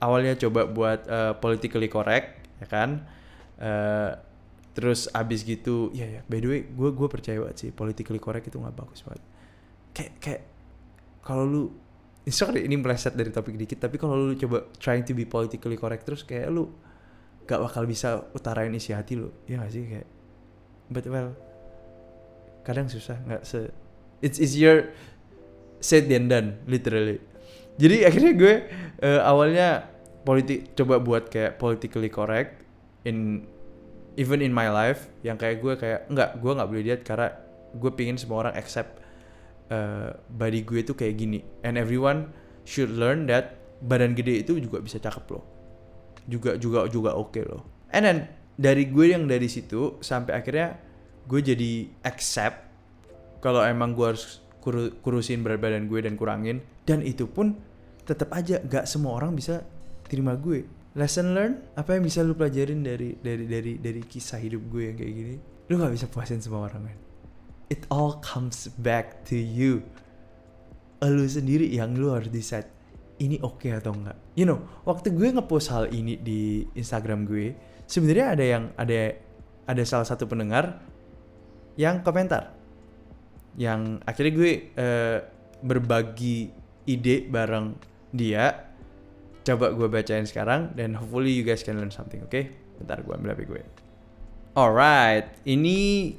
awalnya 0.00 0.36
coba 0.36 0.68
buat 0.68 1.00
uh, 1.08 1.32
politically 1.40 1.88
correct 1.88 2.44
ya 2.60 2.66
kan? 2.68 3.04
Uh, 3.58 4.12
terus 4.78 5.10
abis 5.10 5.42
gitu 5.42 5.90
ya 5.90 6.06
ya 6.06 6.22
by 6.30 6.38
the 6.38 6.46
way 6.46 6.60
gue 6.62 6.90
gue 6.94 7.08
percaya 7.10 7.42
banget 7.42 7.56
sih 7.66 7.70
politically 7.74 8.22
correct 8.22 8.46
itu 8.46 8.60
nggak 8.60 8.76
bagus 8.76 9.02
banget. 9.02 9.22
Kayak 9.90 10.12
kayak 10.22 10.42
kalau 11.24 11.44
lu 11.48 11.62
sorry 12.28 12.62
ini 12.68 12.76
meleset 12.78 13.16
dari 13.16 13.32
topik 13.32 13.56
dikit 13.56 13.88
tapi 13.88 13.96
kalau 13.96 14.14
lu 14.14 14.36
coba 14.38 14.68
trying 14.78 15.02
to 15.02 15.16
be 15.16 15.26
politically 15.26 15.74
correct 15.74 16.06
terus 16.06 16.22
kayak 16.22 16.52
lu 16.52 16.70
gak 17.48 17.64
bakal 17.64 17.88
bisa 17.88 18.28
utarain 18.36 18.70
isi 18.76 18.92
hati 18.92 19.16
lu. 19.16 19.32
Ya 19.48 19.58
gak 19.58 19.72
sih? 19.72 19.82
Kayak 19.88 20.08
but 20.92 21.04
well 21.08 21.47
kadang 22.68 22.84
susah 22.92 23.16
nggak 23.24 23.42
se 23.48 23.72
it's 24.20 24.36
easier 24.36 24.92
said 25.80 26.10
than 26.10 26.28
done 26.28 26.60
literally. 26.68 27.22
Jadi 27.78 28.02
akhirnya 28.04 28.32
gue 28.34 28.54
uh, 29.06 29.20
awalnya 29.24 29.86
politik 30.26 30.74
coba 30.74 30.98
buat 31.00 31.30
kayak 31.30 31.56
politically 31.56 32.10
correct 32.10 32.66
in 33.06 33.46
even 34.18 34.42
in 34.42 34.50
my 34.50 34.66
life 34.66 35.06
yang 35.22 35.38
kayak 35.38 35.62
gue 35.62 35.78
kayak 35.78 36.10
nggak 36.10 36.42
gue 36.42 36.52
nggak 36.52 36.68
boleh 36.68 36.84
lihat 36.84 37.00
karena 37.06 37.30
gue 37.78 37.90
pingin 37.94 38.18
semua 38.18 38.44
orang 38.44 38.54
accept 38.58 38.98
uh, 39.70 40.10
body 40.26 40.66
gue 40.66 40.82
tuh 40.82 40.98
kayak 40.98 41.14
gini. 41.16 41.40
And 41.62 41.78
everyone 41.78 42.34
should 42.66 42.90
learn 42.90 43.30
that 43.30 43.56
badan 43.78 44.18
gede 44.18 44.42
itu 44.42 44.58
juga 44.58 44.82
bisa 44.82 44.98
cakep 44.98 45.24
loh. 45.30 45.46
Juga 46.26 46.58
juga 46.58 46.90
juga 46.90 47.14
oke 47.14 47.38
okay 47.38 47.44
loh. 47.46 47.62
And 47.94 48.02
then 48.02 48.18
dari 48.58 48.90
gue 48.90 49.14
yang 49.14 49.30
dari 49.30 49.46
situ 49.46 50.02
sampai 50.02 50.34
akhirnya 50.34 50.87
gue 51.28 51.40
jadi 51.44 51.72
accept 52.08 52.56
kalau 53.44 53.60
emang 53.60 53.92
gue 53.92 54.16
harus 54.16 54.40
kur 54.58 54.90
kurusin 55.04 55.44
berat 55.44 55.60
badan 55.60 55.86
gue 55.86 56.00
dan 56.00 56.16
kurangin. 56.16 56.64
Dan 56.88 57.04
itu 57.04 57.28
pun 57.28 57.52
tetap 58.08 58.32
aja 58.32 58.64
gak 58.64 58.88
semua 58.88 59.20
orang 59.20 59.36
bisa 59.36 59.60
terima 60.08 60.34
gue. 60.34 60.64
Lesson 60.96 61.36
learn 61.36 61.60
apa 61.76 61.94
yang 61.94 62.08
bisa 62.08 62.24
lu 62.24 62.32
pelajarin 62.32 62.80
dari 62.80 63.14
dari 63.20 63.44
dari 63.44 63.72
dari 63.76 64.00
kisah 64.02 64.40
hidup 64.40 64.72
gue 64.72 64.82
yang 64.88 64.96
kayak 64.96 65.12
gini? 65.12 65.36
Lu 65.68 65.76
gak 65.76 65.92
bisa 65.92 66.08
puasin 66.08 66.40
semua 66.40 66.64
orang 66.64 66.88
kan 66.88 66.98
it 67.68 67.84
all 67.92 68.20
comes 68.20 68.68
back 68.80 69.24
to 69.28 69.36
you. 69.36 69.84
Lu 71.04 71.24
sendiri 71.30 71.68
yang 71.70 71.94
lu 71.94 72.10
harus 72.10 72.32
decide 72.32 72.66
ini 73.22 73.38
oke 73.38 73.62
okay 73.62 73.76
atau 73.78 73.94
enggak. 73.94 74.18
You 74.34 74.48
know 74.48 74.58
waktu 74.88 75.14
gue 75.14 75.30
ngepost 75.30 75.70
hal 75.70 75.92
ini 75.92 76.18
di 76.18 76.66
Instagram 76.74 77.28
gue 77.28 77.54
sebenarnya 77.86 78.26
ada 78.34 78.44
yang 78.44 78.64
ada 78.74 79.14
ada 79.68 79.82
salah 79.84 80.08
satu 80.08 80.26
pendengar 80.26 80.80
yang 81.78 82.02
komentar 82.02 82.58
yang 83.54 84.02
akhirnya 84.02 84.32
gue 84.34 84.52
uh, 84.74 85.18
berbagi 85.62 86.50
ide 86.90 87.26
bareng 87.30 87.78
dia 88.10 88.68
coba 89.46 89.72
gue 89.72 89.88
bacain 89.88 90.26
sekarang 90.26 90.74
dan 90.74 90.98
hopefully 90.98 91.32
you 91.32 91.46
guys 91.46 91.62
can 91.62 91.78
learn 91.78 91.94
something 91.94 92.20
oke 92.20 92.34
okay? 92.34 92.50
bentar 92.82 93.00
gue 93.00 93.14
ambil 93.14 93.32
HP 93.38 93.40
gue 93.46 93.62
alright 94.58 95.38
ini 95.46 96.14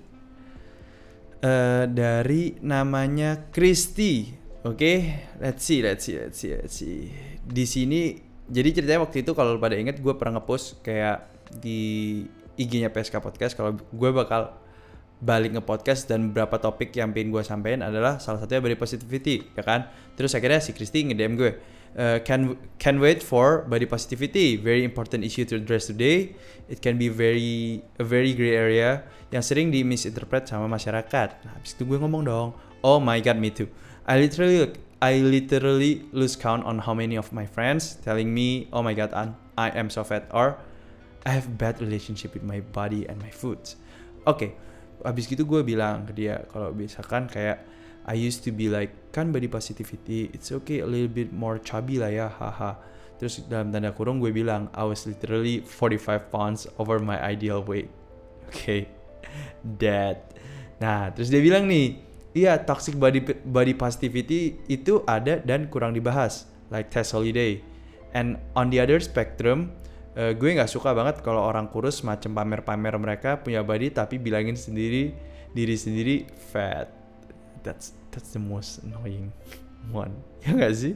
uh, 1.43 1.85
dari 1.85 2.55
namanya 2.63 3.51
Christy 3.51 4.31
oke 4.63 4.79
okay? 4.79 5.27
let's 5.43 5.67
see 5.67 5.83
let's 5.83 6.07
see 6.07 6.15
let's 6.15 6.39
see 6.39 6.51
let's 6.55 6.75
see 6.75 7.11
di 7.43 7.65
sini 7.67 8.15
jadi 8.49 8.81
ceritanya 8.81 9.05
waktu 9.05 9.21
itu 9.21 9.31
kalau 9.37 9.61
pada 9.61 9.77
inget 9.77 10.01
gue 10.01 10.13
pernah 10.15 10.41
ngepost 10.41 10.81
kayak 10.81 11.29
di 11.61 12.23
IG-nya 12.59 12.91
PSK 12.91 13.21
Podcast 13.21 13.53
kalau 13.55 13.77
gue 13.77 14.11
bakal 14.11 14.57
balik 15.19 15.51
nge 15.51 15.63
podcast 15.67 16.07
dan 16.07 16.31
beberapa 16.31 16.55
topik 16.63 16.95
yang 16.95 17.11
pengen 17.11 17.35
gue 17.35 17.43
sampaikan 17.43 17.83
adalah 17.83 18.23
salah 18.23 18.39
satunya 18.39 18.63
body 18.63 18.79
positivity 18.79 19.51
ya 19.51 19.63
kan? 19.67 19.91
Terus 20.15 20.31
akhirnya 20.31 20.63
si 20.63 20.71
Kristi 20.71 21.03
nge 21.11 21.15
DM 21.19 21.33
gue 21.35 21.51
uh, 21.99 22.23
can 22.23 22.55
can 22.79 23.03
wait 23.03 23.19
for 23.19 23.67
body 23.67 23.83
positivity? 23.83 24.55
Very 24.55 24.87
important 24.87 25.27
issue 25.27 25.43
to 25.51 25.59
address 25.59 25.91
today. 25.91 26.39
It 26.71 26.79
can 26.79 26.95
be 26.95 27.11
very 27.11 27.83
a 27.99 28.05
very 28.07 28.31
gray 28.31 28.55
area 28.55 29.03
yang 29.35 29.43
sering 29.43 29.75
di 29.75 29.83
misinterpret 29.83 30.47
sama 30.47 30.71
masyarakat. 30.71 31.29
Nah 31.43 31.51
habis 31.51 31.75
itu 31.75 31.83
gue 31.83 31.99
ngomong 31.99 32.23
dong 32.23 32.55
oh 32.87 33.03
my 33.03 33.19
god 33.19 33.35
me 33.35 33.51
too. 33.51 33.67
I 34.07 34.23
literally 34.23 34.71
I 35.03 35.19
literally 35.19 36.07
lose 36.15 36.39
count 36.39 36.63
on 36.63 36.87
how 36.87 36.95
many 36.95 37.19
of 37.19 37.35
my 37.35 37.43
friends 37.43 37.99
telling 37.99 38.31
me 38.31 38.71
oh 38.71 38.79
my 38.79 38.95
god 38.95 39.11
I 39.59 39.67
am 39.75 39.91
so 39.91 40.07
fat 40.07 40.31
or 40.31 40.55
I 41.27 41.35
have 41.35 41.59
bad 41.59 41.83
relationship 41.83 42.31
with 42.31 42.47
my 42.47 42.63
body 42.71 43.03
and 43.03 43.19
my 43.19 43.35
foods. 43.35 43.75
Oke 44.23 44.47
okay 44.47 44.51
abis 45.03 45.29
gitu 45.29 45.47
gue 45.47 45.61
bilang 45.63 46.03
ke 46.07 46.11
dia 46.15 46.43
kalau 46.51 46.75
misalkan 46.75 47.29
kayak 47.29 47.63
I 48.09 48.17
used 48.17 48.41
to 48.47 48.51
be 48.51 48.71
like 48.71 49.13
kan 49.13 49.29
body 49.29 49.45
positivity 49.45 50.33
it's 50.33 50.49
okay 50.49 50.81
a 50.81 50.87
little 50.89 51.11
bit 51.11 51.29
more 51.29 51.61
chubby 51.61 52.01
lah 52.01 52.09
ya 52.09 52.27
haha. 52.27 52.79
Terus 53.19 53.43
dalam 53.51 53.75
tanda 53.75 53.91
kurung 53.91 54.23
gue 54.23 54.31
bilang 54.31 54.71
I 54.71 54.87
was 54.87 55.03
literally 55.03 55.59
45 55.61 56.31
pounds 56.31 56.65
over 56.79 57.03
my 57.03 57.19
ideal 57.19 57.59
weight. 57.61 57.91
Oke 58.47 58.55
okay. 58.55 58.81
that 59.83 60.33
nah 60.79 61.11
terus 61.11 61.27
dia 61.27 61.43
bilang 61.43 61.67
nih 61.67 61.99
iya 62.31 62.55
toxic 62.55 62.95
body 62.95 63.19
body 63.43 63.75
positivity 63.75 64.55
itu 64.71 65.03
ada 65.03 65.43
dan 65.43 65.67
kurang 65.67 65.91
dibahas 65.91 66.47
like 66.71 66.89
test 66.89 67.13
holiday. 67.13 67.59
And 68.09 68.41
on 68.57 68.73
the 68.73 68.81
other 68.81 68.97
spectrum 68.97 69.69
uh, 70.17 70.31
gue 70.33 70.49
nggak 70.57 70.71
suka 70.71 70.95
banget 70.95 71.21
kalau 71.21 71.43
orang 71.45 71.69
kurus 71.69 72.01
macam 72.01 72.33
pamer-pamer 72.33 72.95
mereka 72.97 73.37
punya 73.37 73.61
body 73.61 73.93
tapi 73.93 74.17
bilangin 74.17 74.57
sendiri 74.57 75.13
diri 75.53 75.75
sendiri 75.75 76.15
fat. 76.53 76.89
That's 77.61 77.93
that's 78.13 78.31
the 78.33 78.41
most 78.41 78.81
annoying 78.85 79.33
one. 79.91 80.15
Ya 80.45 80.55
nggak 80.55 80.73
sih? 80.75 80.95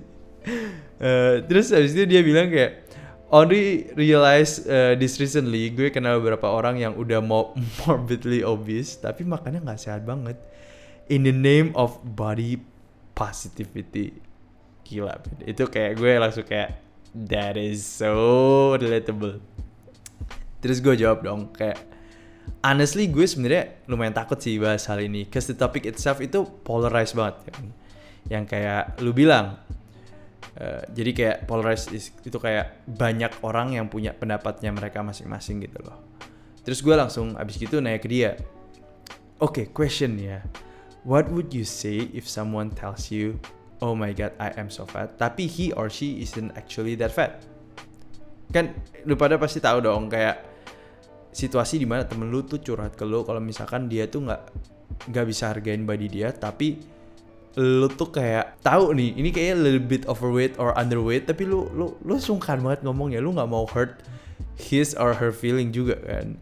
Uh, 1.03 1.43
terus 1.47 1.71
habis 1.71 1.91
itu 1.91 2.07
dia 2.07 2.23
bilang 2.23 2.47
kayak 2.47 2.87
only 3.27 3.91
realize 3.95 4.63
uh, 4.63 4.95
this 4.95 5.19
recently 5.19 5.71
gue 5.71 5.91
kenal 5.91 6.19
beberapa 6.23 6.47
orang 6.47 6.79
yang 6.79 6.93
udah 6.95 7.19
mau 7.19 7.51
morbidly 7.83 8.43
obese 8.43 8.99
tapi 8.99 9.27
makannya 9.27 9.59
nggak 9.63 9.81
sehat 9.81 10.07
banget. 10.07 10.39
In 11.11 11.27
the 11.27 11.35
name 11.35 11.75
of 11.75 11.99
body 11.99 12.63
positivity. 13.11 14.15
Gila 14.87 15.19
itu 15.43 15.63
kayak 15.67 15.99
gue 15.99 16.11
langsung 16.15 16.47
kayak 16.47 16.79
That 17.13 17.61
is 17.61 17.85
so 17.85 18.73
relatable. 18.73 19.37
Terus 20.65 20.81
gue 20.81 20.97
jawab 20.97 21.21
dong 21.21 21.53
kayak 21.53 21.77
honestly 22.65 23.05
gue 23.05 23.21
sebenarnya 23.27 23.85
lumayan 23.85 24.17
takut 24.17 24.41
sih 24.41 24.57
bahas 24.57 24.89
hal 24.89 24.97
ini. 24.97 25.29
Cause 25.29 25.45
the 25.45 25.53
topic 25.53 25.85
itself 25.85 26.17
itu 26.25 26.41
polarized 26.65 27.13
banget 27.13 27.53
kan. 27.53 27.63
Yang 28.29 28.43
kayak 28.57 28.97
lu 29.05 29.13
bilang. 29.13 29.61
Uh, 30.53 30.85
jadi 30.93 31.11
kayak 31.17 31.37
polarized 31.49 31.89
itu 31.97 32.37
kayak 32.37 32.85
banyak 32.85 33.33
orang 33.41 33.73
yang 33.73 33.89
punya 33.89 34.13
pendapatnya 34.13 34.69
mereka 34.69 35.01
masing-masing 35.01 35.65
gitu 35.65 35.81
loh. 35.81 35.97
Terus 36.61 36.79
gue 36.85 36.93
langsung 36.93 37.33
abis 37.35 37.57
gitu 37.57 37.81
nanya 37.81 37.97
ke 37.97 38.05
dia. 38.05 38.37
Oke, 39.41 39.65
okay, 39.65 39.65
question 39.73 40.15
ya. 40.21 40.45
What 41.03 41.27
would 41.33 41.51
you 41.51 41.65
say 41.67 42.07
if 42.15 42.29
someone 42.29 42.71
tells 42.71 43.11
you, 43.11 43.41
oh 43.83 43.91
my 43.91 44.15
god 44.15 44.31
I 44.39 44.55
am 44.55 44.71
so 44.71 44.87
fat. 44.87 45.19
Tapi 45.19 45.43
he 45.51 45.75
or 45.75 45.91
she 45.91 46.23
isn't 46.23 46.55
actually 46.55 46.95
that 47.03 47.11
fat. 47.11 47.43
Kan 48.55 48.71
lu 49.03 49.19
pada 49.19 49.35
pasti 49.35 49.59
tahu 49.59 49.83
dong 49.83 50.07
kayak 50.07 50.39
situasi 51.35 51.81
di 51.81 51.87
mana 51.89 52.07
temen 52.07 52.31
lu 52.31 52.47
tuh 52.47 52.63
curhat 52.63 52.95
ke 52.95 53.03
lu 53.03 53.27
kalau 53.27 53.43
misalkan 53.43 53.91
dia 53.91 54.07
tuh 54.07 54.23
nggak 54.23 54.41
nggak 55.11 55.25
bisa 55.27 55.49
hargain 55.49 55.83
body 55.83 56.07
dia 56.07 56.29
tapi 56.29 56.77
lu 57.57 57.89
tuh 57.89 58.13
kayak 58.13 58.61
tahu 58.61 58.93
nih 58.93 59.17
ini 59.17 59.29
kayak 59.33 59.57
little 59.57 59.81
bit 59.81 60.05
overweight 60.05 60.53
or 60.61 60.71
underweight 60.77 61.25
tapi 61.25 61.43
lu 61.43 61.65
lu 61.73 61.97
lu 62.05 62.15
sungkan 62.21 62.61
banget 62.61 62.85
ngomongnya 62.85 63.19
lu 63.19 63.33
nggak 63.33 63.49
mau 63.49 63.65
hurt 63.65 64.05
his 64.57 64.93
or 64.95 65.17
her 65.17 65.33
feeling 65.33 65.73
juga 65.73 65.97
kan. 66.05 66.37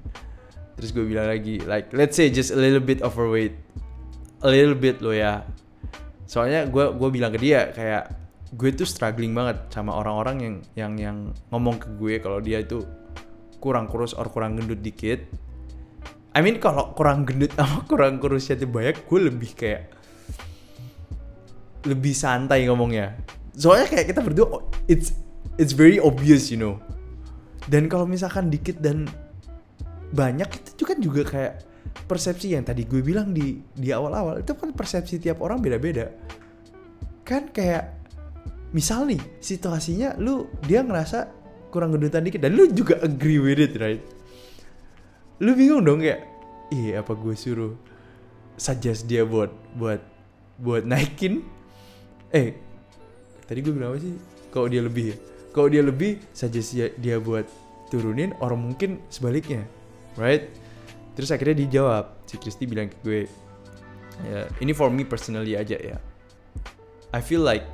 Terus 0.76 0.92
gue 0.92 1.06
bilang 1.08 1.32
lagi 1.32 1.64
like 1.64 1.92
let's 1.96 2.20
say 2.20 2.28
just 2.28 2.52
a 2.52 2.60
little 2.60 2.84
bit 2.84 3.00
overweight 3.00 3.56
a 4.44 4.50
little 4.52 4.76
bit 4.76 5.00
lo 5.00 5.16
ya 5.16 5.48
soalnya 6.32 6.64
gue 6.64 6.96
gue 6.96 7.10
bilang 7.12 7.36
ke 7.36 7.44
dia 7.44 7.76
kayak 7.76 8.08
gue 8.56 8.72
tuh 8.72 8.88
struggling 8.88 9.36
banget 9.36 9.68
sama 9.68 10.00
orang-orang 10.00 10.38
yang 10.40 10.56
yang 10.80 10.94
yang 10.96 11.18
ngomong 11.52 11.76
ke 11.76 11.92
gue 12.00 12.24
kalau 12.24 12.40
dia 12.40 12.64
itu 12.64 12.88
kurang 13.60 13.92
kurus 13.92 14.16
or 14.16 14.32
kurang 14.32 14.56
gendut 14.56 14.80
dikit. 14.80 15.28
I 16.32 16.40
mean 16.40 16.64
kalau 16.64 16.96
kurang 16.96 17.28
gendut 17.28 17.52
sama 17.60 17.84
kurang 17.92 18.24
kurusnya 18.24 18.56
tuh 18.56 18.72
banyak 18.72 19.04
gue 19.04 19.20
lebih 19.28 19.52
kayak 19.60 19.92
lebih 21.84 22.16
santai 22.16 22.64
ngomongnya. 22.64 23.12
Soalnya 23.52 23.92
kayak 23.92 24.16
kita 24.16 24.24
berdua 24.24 24.48
oh, 24.48 24.64
it's 24.88 25.12
it's 25.60 25.76
very 25.76 26.00
obvious 26.00 26.48
you 26.48 26.56
know. 26.56 26.80
Dan 27.68 27.92
kalau 27.92 28.08
misalkan 28.08 28.48
dikit 28.48 28.80
dan 28.80 29.04
banyak 30.16 30.48
itu 30.48 30.84
kan 30.88 30.96
juga 31.04 31.28
kayak 31.28 31.54
persepsi 32.08 32.54
yang 32.56 32.68
tadi 32.68 32.84
gue 32.84 33.00
bilang 33.00 33.32
di 33.32 33.60
di 33.72 33.90
awal-awal 33.92 34.44
itu 34.44 34.52
kan 34.56 34.76
persepsi 34.76 35.22
tiap 35.22 35.40
orang 35.44 35.60
beda-beda. 35.60 36.12
Kan 37.24 37.52
kayak 37.52 37.96
misal 38.76 39.08
nih 39.08 39.20
situasinya 39.40 40.16
lu 40.20 40.48
dia 40.64 40.84
ngerasa 40.84 41.28
kurang 41.72 41.96
gendutan 41.96 42.24
dikit 42.28 42.44
dan 42.44 42.56
lu 42.56 42.68
juga 42.72 43.00
agree 43.04 43.40
with 43.40 43.60
it 43.60 43.76
right? 43.80 44.04
Lu 45.40 45.56
bingung 45.56 45.84
dong 45.84 46.04
kayak 46.04 46.28
iya 46.72 47.00
apa 47.00 47.16
gue 47.16 47.36
suruh 47.36 47.74
suggest 48.60 49.08
dia 49.08 49.24
buat 49.24 49.52
buat 49.76 50.04
buat 50.60 50.84
naikin? 50.84 51.44
Eh 52.32 52.56
tadi 53.48 53.60
gue 53.64 53.72
bilang 53.72 53.96
apa 53.96 54.00
sih? 54.04 54.16
Kalau 54.52 54.68
dia 54.68 54.84
lebih 54.84 55.16
ya 55.16 55.18
kalau 55.52 55.68
dia 55.68 55.84
lebih 55.84 56.20
saja 56.32 56.60
dia, 56.60 56.88
dia 56.96 57.16
buat 57.20 57.44
turunin 57.92 58.32
orang 58.40 58.72
mungkin 58.72 59.04
sebaliknya 59.12 59.68
right 60.16 60.48
terus 61.18 61.30
akhirnya 61.32 61.68
dijawab 61.68 62.24
si 62.28 62.36
Kristi 62.40 62.64
bilang 62.66 62.88
ke 62.88 62.98
gue 63.04 63.22
ya 64.22 64.48
ini 64.62 64.72
for 64.72 64.88
me 64.94 65.04
personally 65.04 65.58
aja 65.58 65.78
ya. 65.78 65.98
I 67.12 67.20
feel 67.20 67.44
like 67.44 67.68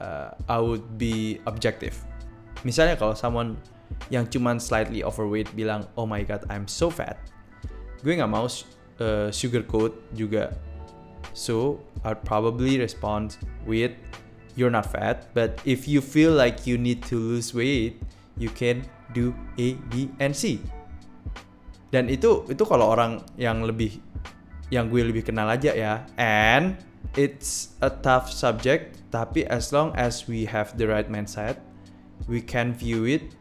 uh, 0.00 0.36
I 0.44 0.60
would 0.60 1.00
be 1.00 1.40
objective. 1.48 1.96
Misalnya 2.66 3.00
kalau 3.00 3.16
someone 3.16 3.56
yang 4.12 4.28
cuman 4.28 4.60
slightly 4.60 5.00
overweight 5.00 5.48
bilang 5.56 5.88
oh 5.96 6.04
my 6.04 6.20
god 6.20 6.44
I'm 6.52 6.68
so 6.68 6.92
fat. 6.92 7.16
Gue 8.04 8.18
nggak 8.20 8.28
mau 8.28 8.44
uh, 8.44 9.28
sugarcoat 9.32 9.96
juga. 10.12 10.52
So 11.32 11.80
I'd 12.04 12.20
probably 12.26 12.76
respond 12.76 13.38
with 13.64 13.94
you're 14.58 14.74
not 14.74 14.90
fat, 14.90 15.30
but 15.32 15.62
if 15.62 15.86
you 15.86 16.02
feel 16.02 16.34
like 16.34 16.66
you 16.66 16.76
need 16.76 17.06
to 17.06 17.16
lose 17.16 17.54
weight, 17.54 18.02
you 18.34 18.50
can 18.50 18.82
do 19.14 19.30
A, 19.56 19.78
B, 19.88 20.10
and 20.18 20.34
C. 20.34 20.58
Dan 21.88 22.12
itu 22.12 22.44
itu 22.52 22.62
kalau 22.68 22.92
orang 22.92 23.24
yang 23.40 23.64
lebih 23.64 24.00
yang 24.68 24.92
gue 24.92 25.00
lebih 25.00 25.24
kenal 25.24 25.48
aja 25.48 25.72
ya. 25.72 26.04
And 26.20 26.76
it's 27.16 27.72
a 27.80 27.88
tough 27.88 28.28
subject, 28.28 29.00
tapi 29.08 29.48
as 29.48 29.72
long 29.72 29.96
as 29.96 30.28
we 30.28 30.44
have 30.44 30.76
the 30.76 30.84
right 30.84 31.08
mindset, 31.08 31.56
we 32.28 32.44
can 32.44 32.76
view 32.76 33.08
it 33.08 33.32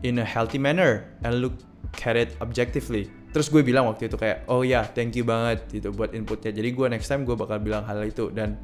in 0.00 0.16
a 0.16 0.26
healthy 0.26 0.56
manner 0.56 1.04
and 1.20 1.44
look 1.44 1.60
at 2.04 2.16
it 2.16 2.32
objectively. 2.40 3.12
Terus 3.30 3.46
gue 3.46 3.62
bilang 3.62 3.86
waktu 3.86 4.10
itu 4.10 4.16
kayak 4.18 4.48
oh 4.50 4.66
ya 4.66 4.82
yeah, 4.82 4.84
thank 4.90 5.14
you 5.14 5.22
banget 5.22 5.62
gitu 5.70 5.94
buat 5.94 6.10
inputnya. 6.16 6.50
Jadi 6.50 6.68
gue 6.74 6.86
next 6.90 7.06
time 7.06 7.22
gue 7.22 7.36
bakal 7.36 7.62
bilang 7.62 7.86
hal 7.86 8.00
itu. 8.02 8.32
Dan 8.32 8.58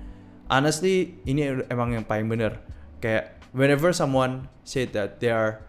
honestly 0.51 1.21
ini 1.29 1.63
emang 1.71 1.95
yang 1.95 2.03
paling 2.03 2.27
bener. 2.27 2.59
Kayak 2.99 3.39
whenever 3.55 3.93
someone 3.95 4.51
said 4.67 4.91
that 4.97 5.23
they 5.23 5.31
are 5.31 5.63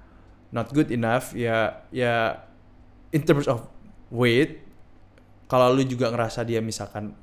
not 0.49 0.71
good 0.73 0.89
enough 0.89 1.35
ya 1.35 1.83
ya 1.93 2.46
in 3.11 3.21
terms 3.23 3.47
of 3.47 3.67
weight 4.11 4.63
kalau 5.47 5.71
lu 5.71 5.83
juga 5.87 6.11
ngerasa 6.11 6.43
dia 6.43 6.59
misalkan 6.59 7.15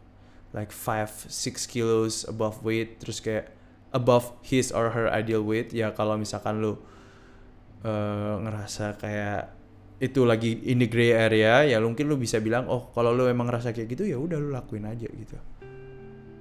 like 0.56 0.72
5 0.72 1.28
6 1.28 1.68
kilos 1.68 2.24
above 2.24 2.62
weight 2.64 3.00
terus 3.02 3.20
kayak 3.20 3.52
above 3.92 4.34
his 4.42 4.72
or 4.72 4.90
her 4.94 5.06
ideal 5.12 5.44
weight 5.44 5.70
ya 5.70 5.92
kalau 5.92 6.16
misalkan 6.18 6.58
lu 6.58 6.78
uh, 7.84 8.36
ngerasa 8.40 8.96
kayak 8.96 9.54
itu 10.02 10.26
lagi 10.26 10.58
in 10.66 10.82
the 10.82 10.88
gray 10.90 11.14
area 11.14 11.62
ya 11.64 11.78
mungkin 11.78 12.10
lu 12.10 12.18
bisa 12.18 12.42
bilang 12.42 12.66
oh 12.66 12.90
kalau 12.90 13.14
lu 13.14 13.30
emang 13.30 13.46
ngerasa 13.46 13.70
kayak 13.70 13.94
gitu 13.94 14.04
ya 14.10 14.18
udah 14.18 14.36
lu 14.36 14.50
lakuin 14.50 14.84
aja 14.90 15.06
gitu. 15.06 15.38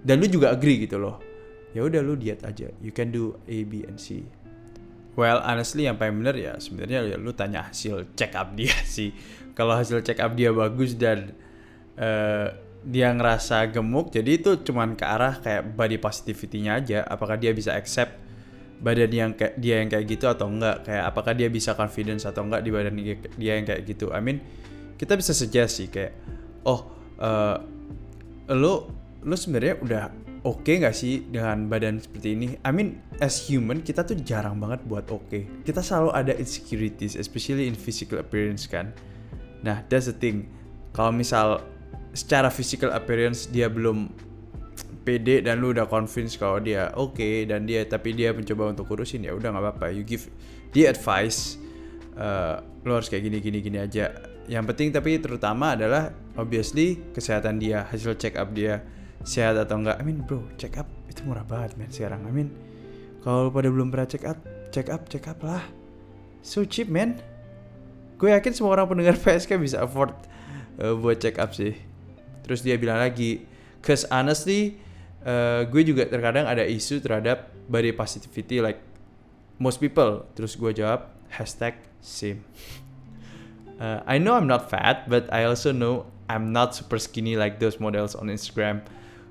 Dan 0.03 0.19
lu 0.19 0.27
juga 0.27 0.51
agree 0.51 0.84
gitu 0.84 0.99
loh. 0.99 1.23
Ya 1.71 1.79
udah 1.86 2.03
lu 2.03 2.19
diet 2.19 2.43
aja. 2.43 2.67
You 2.84 2.91
can 2.91 3.13
do 3.13 3.39
A 3.47 3.63
B 3.63 3.88
and 3.88 3.95
C 3.95 4.27
well 5.13 5.39
honestly 5.41 5.86
yang 5.86 5.97
paling 5.97 6.19
bener 6.21 6.36
ya 6.38 6.54
sebenarnya 6.58 7.06
ya 7.13 7.17
lu 7.17 7.34
tanya 7.34 7.69
hasil 7.69 8.13
check 8.17 8.34
up 8.34 8.54
dia 8.58 8.73
sih. 8.95 9.13
Kalau 9.54 9.78
hasil 9.78 10.02
check 10.02 10.17
up 10.17 10.34
dia 10.34 10.49
bagus 10.49 10.97
dan 10.97 11.34
uh, 11.97 12.49
dia 12.84 13.15
ngerasa 13.15 13.71
gemuk 13.71 14.12
jadi 14.12 14.41
itu 14.43 14.60
cuman 14.60 14.99
ke 14.99 15.06
arah 15.08 15.39
kayak 15.39 15.78
body 15.78 15.97
positivity-nya 16.02 16.71
aja. 16.82 16.99
Apakah 17.06 17.38
dia 17.38 17.54
bisa 17.54 17.78
accept 17.78 18.19
badan 18.84 19.12
yang 19.13 19.32
kayak 19.38 19.56
dia 19.62 19.80
yang 19.80 19.89
kayak 19.93 20.06
gitu 20.10 20.26
atau 20.26 20.49
enggak? 20.49 20.89
Kayak 20.89 21.04
apakah 21.13 21.34
dia 21.38 21.47
bisa 21.47 21.78
confidence 21.78 22.26
atau 22.26 22.43
enggak 22.43 22.62
di 22.65 22.69
badan 22.73 22.93
dia 23.38 23.54
yang 23.62 23.65
kayak 23.65 23.82
gitu? 23.86 24.10
I 24.10 24.19
mean 24.19 24.41
kita 24.97 25.19
bisa 25.19 25.36
suggest 25.36 25.84
sih 25.84 25.88
kayak 25.89 26.13
oh 26.63 26.88
uh, 27.19 27.58
lo 28.52 28.73
lo 29.23 29.36
sebenarnya 29.36 29.76
udah 29.80 30.04
oke 30.43 30.63
okay 30.63 30.84
gak 30.84 30.95
sih 30.95 31.23
dengan 31.32 31.71
badan 31.71 32.03
seperti 32.03 32.36
ini? 32.36 32.47
I 32.62 32.71
mean 32.75 32.99
as 33.23 33.47
human 33.47 33.79
kita 33.79 34.03
tuh 34.03 34.19
jarang 34.21 34.60
banget 34.60 34.84
buat 34.86 35.08
oke. 35.08 35.27
Okay. 35.32 35.43
kita 35.63 35.79
selalu 35.79 36.12
ada 36.12 36.34
insecurities 36.36 37.15
especially 37.15 37.65
in 37.71 37.75
physical 37.75 38.19
appearance 38.19 38.67
kan? 38.67 38.91
Nah 39.63 39.82
that's 39.88 40.12
the 40.12 40.15
thing. 40.15 40.51
Kalau 40.91 41.15
misal 41.15 41.63
secara 42.13 42.51
physical 42.51 42.91
appearance 42.93 43.49
dia 43.49 43.71
belum 43.71 44.12
pede 45.03 45.43
dan 45.43 45.60
lu 45.60 45.75
udah 45.75 45.88
convince 45.88 46.39
kalau 46.39 46.63
dia 46.63 46.91
oke 46.95 47.19
okay, 47.19 47.43
dan 47.43 47.67
dia 47.67 47.84
tapi 47.84 48.15
dia 48.15 48.32
mencoba 48.32 48.71
untuk 48.71 48.88
kurusin 48.88 49.23
ya 49.23 49.32
udah 49.36 49.51
nggak 49.51 49.63
apa-apa. 49.63 49.95
You 49.95 50.03
give 50.03 50.27
dia 50.75 50.91
advice 50.91 51.56
uh, 52.19 52.60
lu 52.84 52.99
harus 52.99 53.08
kayak 53.08 53.32
gini 53.32 53.38
gini 53.39 53.60
gini 53.63 53.79
aja. 53.79 54.12
Yang 54.43 54.75
penting 54.75 54.89
tapi 54.91 55.23
terutama 55.23 55.79
adalah 55.79 56.12
obviously 56.36 56.99
kesehatan 57.15 57.63
dia 57.63 57.88
hasil 57.88 58.19
check 58.19 58.36
up 58.36 58.51
dia 58.51 58.84
sehat 59.24 59.56
atau 59.56 59.80
enggak 59.80 59.98
I 60.00 60.04
mean 60.04 60.20
bro 60.24 60.44
check 60.60 60.76
up 60.76 60.88
itu 61.08 61.24
murah 61.24 61.48
banget 61.48 61.80
men 61.80 61.90
sekarang. 61.90 62.28
I 62.28 62.32
mean 62.32 62.52
kalau 63.24 63.48
pada 63.50 63.72
belum 63.72 63.90
pernah 63.90 64.08
check 64.08 64.28
up 64.28 64.40
check 64.70 64.92
up 64.92 65.08
check 65.08 65.26
up 65.32 65.40
lah. 65.42 65.64
So 66.44 66.68
cheap 66.68 66.92
man 66.92 67.24
gue 68.20 68.30
yakin 68.32 68.52
semua 68.56 68.80
orang 68.80 68.88
pendengar 68.88 69.16
PSK 69.24 69.60
bisa 69.60 69.84
afford 69.84 70.12
uh, 70.80 70.94
buat 71.00 71.20
check 71.20 71.40
up 71.40 71.56
sih. 71.56 71.76
Terus 72.44 72.60
dia 72.60 72.76
bilang 72.76 73.00
lagi 73.00 73.48
cause 73.80 74.04
honestly 74.12 74.80
uh, 75.24 75.64
gue 75.68 75.82
juga 75.88 76.08
terkadang 76.08 76.48
ada 76.48 76.64
isu 76.68 77.00
terhadap 77.00 77.52
body 77.72 77.96
positivity 77.96 78.60
like 78.60 78.84
most 79.56 79.80
people 79.80 80.28
terus 80.36 80.60
gue 80.60 80.72
jawab 80.76 81.08
hashtag 81.32 81.80
same. 82.04 82.44
Uh, 83.80 84.04
I 84.06 84.20
know 84.20 84.36
I'm 84.36 84.48
not 84.48 84.68
fat 84.68 85.08
but 85.08 85.32
I 85.32 85.48
also 85.48 85.72
know 85.72 86.12
I'm 86.28 86.52
not 86.52 86.76
super 86.76 87.00
skinny 87.00 87.40
like 87.40 87.64
those 87.64 87.80
models 87.80 88.16
on 88.16 88.28
Instagram 88.28 88.84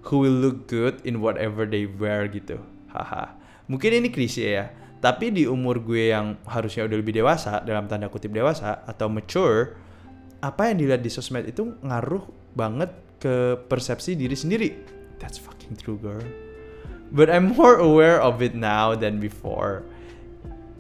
who 0.07 0.23
will 0.23 0.35
look 0.35 0.67
good 0.67 0.99
in 1.07 1.23
whatever 1.23 1.67
they 1.67 1.87
wear 1.87 2.27
gitu 2.27 2.59
haha 2.91 3.35
mungkin 3.67 4.03
ini 4.03 4.09
klise 4.11 4.45
ya 4.45 4.71
tapi 5.03 5.35
di 5.35 5.51
umur 5.51 5.83
gue 5.83 6.15
yang 6.15 6.39
harusnya 6.47 6.87
udah 6.87 6.97
lebih 6.99 7.15
dewasa 7.15 7.63
dalam 7.67 7.91
tanda 7.91 8.07
kutip 8.07 8.31
dewasa 8.31 8.87
atau 8.87 9.11
mature 9.11 9.75
apa 10.43 10.71
yang 10.71 10.83
dilihat 10.83 11.03
di 11.03 11.11
sosmed 11.11 11.47
itu 11.47 11.75
ngaruh 11.83 12.23
banget 12.55 12.91
ke 13.23 13.59
persepsi 13.67 14.19
diri 14.19 14.35
sendiri 14.35 14.71
that's 15.23 15.39
fucking 15.39 15.79
true, 15.79 15.97
girl. 16.03 16.27
But 17.15 17.31
I'm 17.31 17.55
more 17.55 17.79
aware 17.79 18.19
of 18.19 18.43
it 18.43 18.59
now 18.59 18.99
than 18.99 19.23
before. 19.23 19.87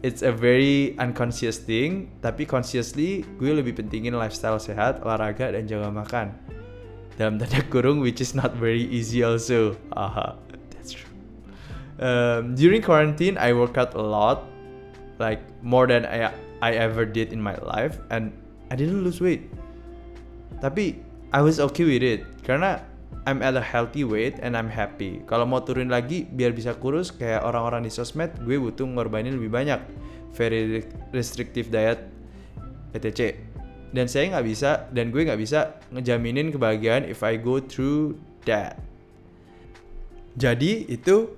It's 0.02 0.26
a 0.26 0.34
very 0.34 0.98
unconscious 0.98 1.62
thing, 1.62 2.10
tapi 2.18 2.42
consciously 2.42 3.22
gue 3.38 3.54
lebih 3.54 3.78
pentingin 3.78 4.18
lifestyle 4.18 4.58
sehat, 4.58 4.98
olahraga, 5.06 5.54
dan 5.54 5.70
jaga 5.70 5.94
makan. 5.94 6.34
Dalam 7.20 7.36
tanda 7.36 7.60
kurung, 7.68 8.00
which 8.00 8.20
is 8.20 8.32
not 8.32 8.56
very 8.56 8.88
easy 8.88 9.20
also. 9.20 9.76
Aha, 9.92 10.34
that's 10.72 10.96
true. 10.96 11.10
Um, 12.00 12.56
during 12.56 12.80
quarantine, 12.80 13.36
I 13.36 13.52
work 13.52 13.76
out 13.76 13.94
a 13.94 14.02
lot, 14.02 14.48
like 15.20 15.44
more 15.60 15.86
than 15.86 16.08
I, 16.08 16.32
I 16.64 16.78
ever 16.80 17.04
did 17.04 17.32
in 17.32 17.40
my 17.40 17.54
life, 17.60 18.00
and 18.08 18.32
I 18.72 18.76
didn't 18.76 19.04
lose 19.04 19.20
weight. 19.20 19.46
Tapi 20.64 20.98
I 21.30 21.44
was 21.44 21.60
okay 21.60 21.84
with 21.84 22.02
it, 22.02 22.24
karena 22.42 22.80
I'm 23.22 23.38
at 23.38 23.54
a 23.54 23.62
healthy 23.62 24.02
weight 24.02 24.42
and 24.42 24.58
I'm 24.58 24.66
happy. 24.66 25.22
Kalau 25.30 25.46
mau 25.46 25.62
turun 25.62 25.92
lagi 25.92 26.26
biar 26.26 26.50
bisa 26.50 26.74
kurus 26.74 27.14
kayak 27.14 27.46
orang-orang 27.46 27.86
di 27.86 27.92
sosmed, 27.92 28.34
gue 28.42 28.58
butuh 28.58 28.82
ngorbanin 28.82 29.38
lebih 29.38 29.52
banyak. 29.52 29.78
Very 30.34 30.82
restrictive 31.14 31.70
diet, 31.70 32.02
etc. 32.96 33.36
Dan 33.92 34.08
saya 34.08 34.32
nggak 34.32 34.46
bisa 34.48 34.88
dan 34.88 35.12
gue 35.12 35.22
nggak 35.28 35.40
bisa 35.40 35.76
ngejaminin 35.92 36.48
kebahagiaan 36.48 37.04
if 37.04 37.20
I 37.20 37.36
go 37.36 37.60
through 37.60 38.16
that. 38.48 38.80
Jadi 40.36 40.88
itu 40.88 41.28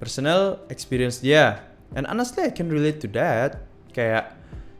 personal 0.00 0.64
experience 0.72 1.20
dia. 1.20 1.60
And 1.92 2.08
honestly 2.08 2.48
I 2.48 2.52
can 2.56 2.72
relate 2.72 3.04
to 3.04 3.08
that. 3.12 3.60
Kayak 3.92 4.32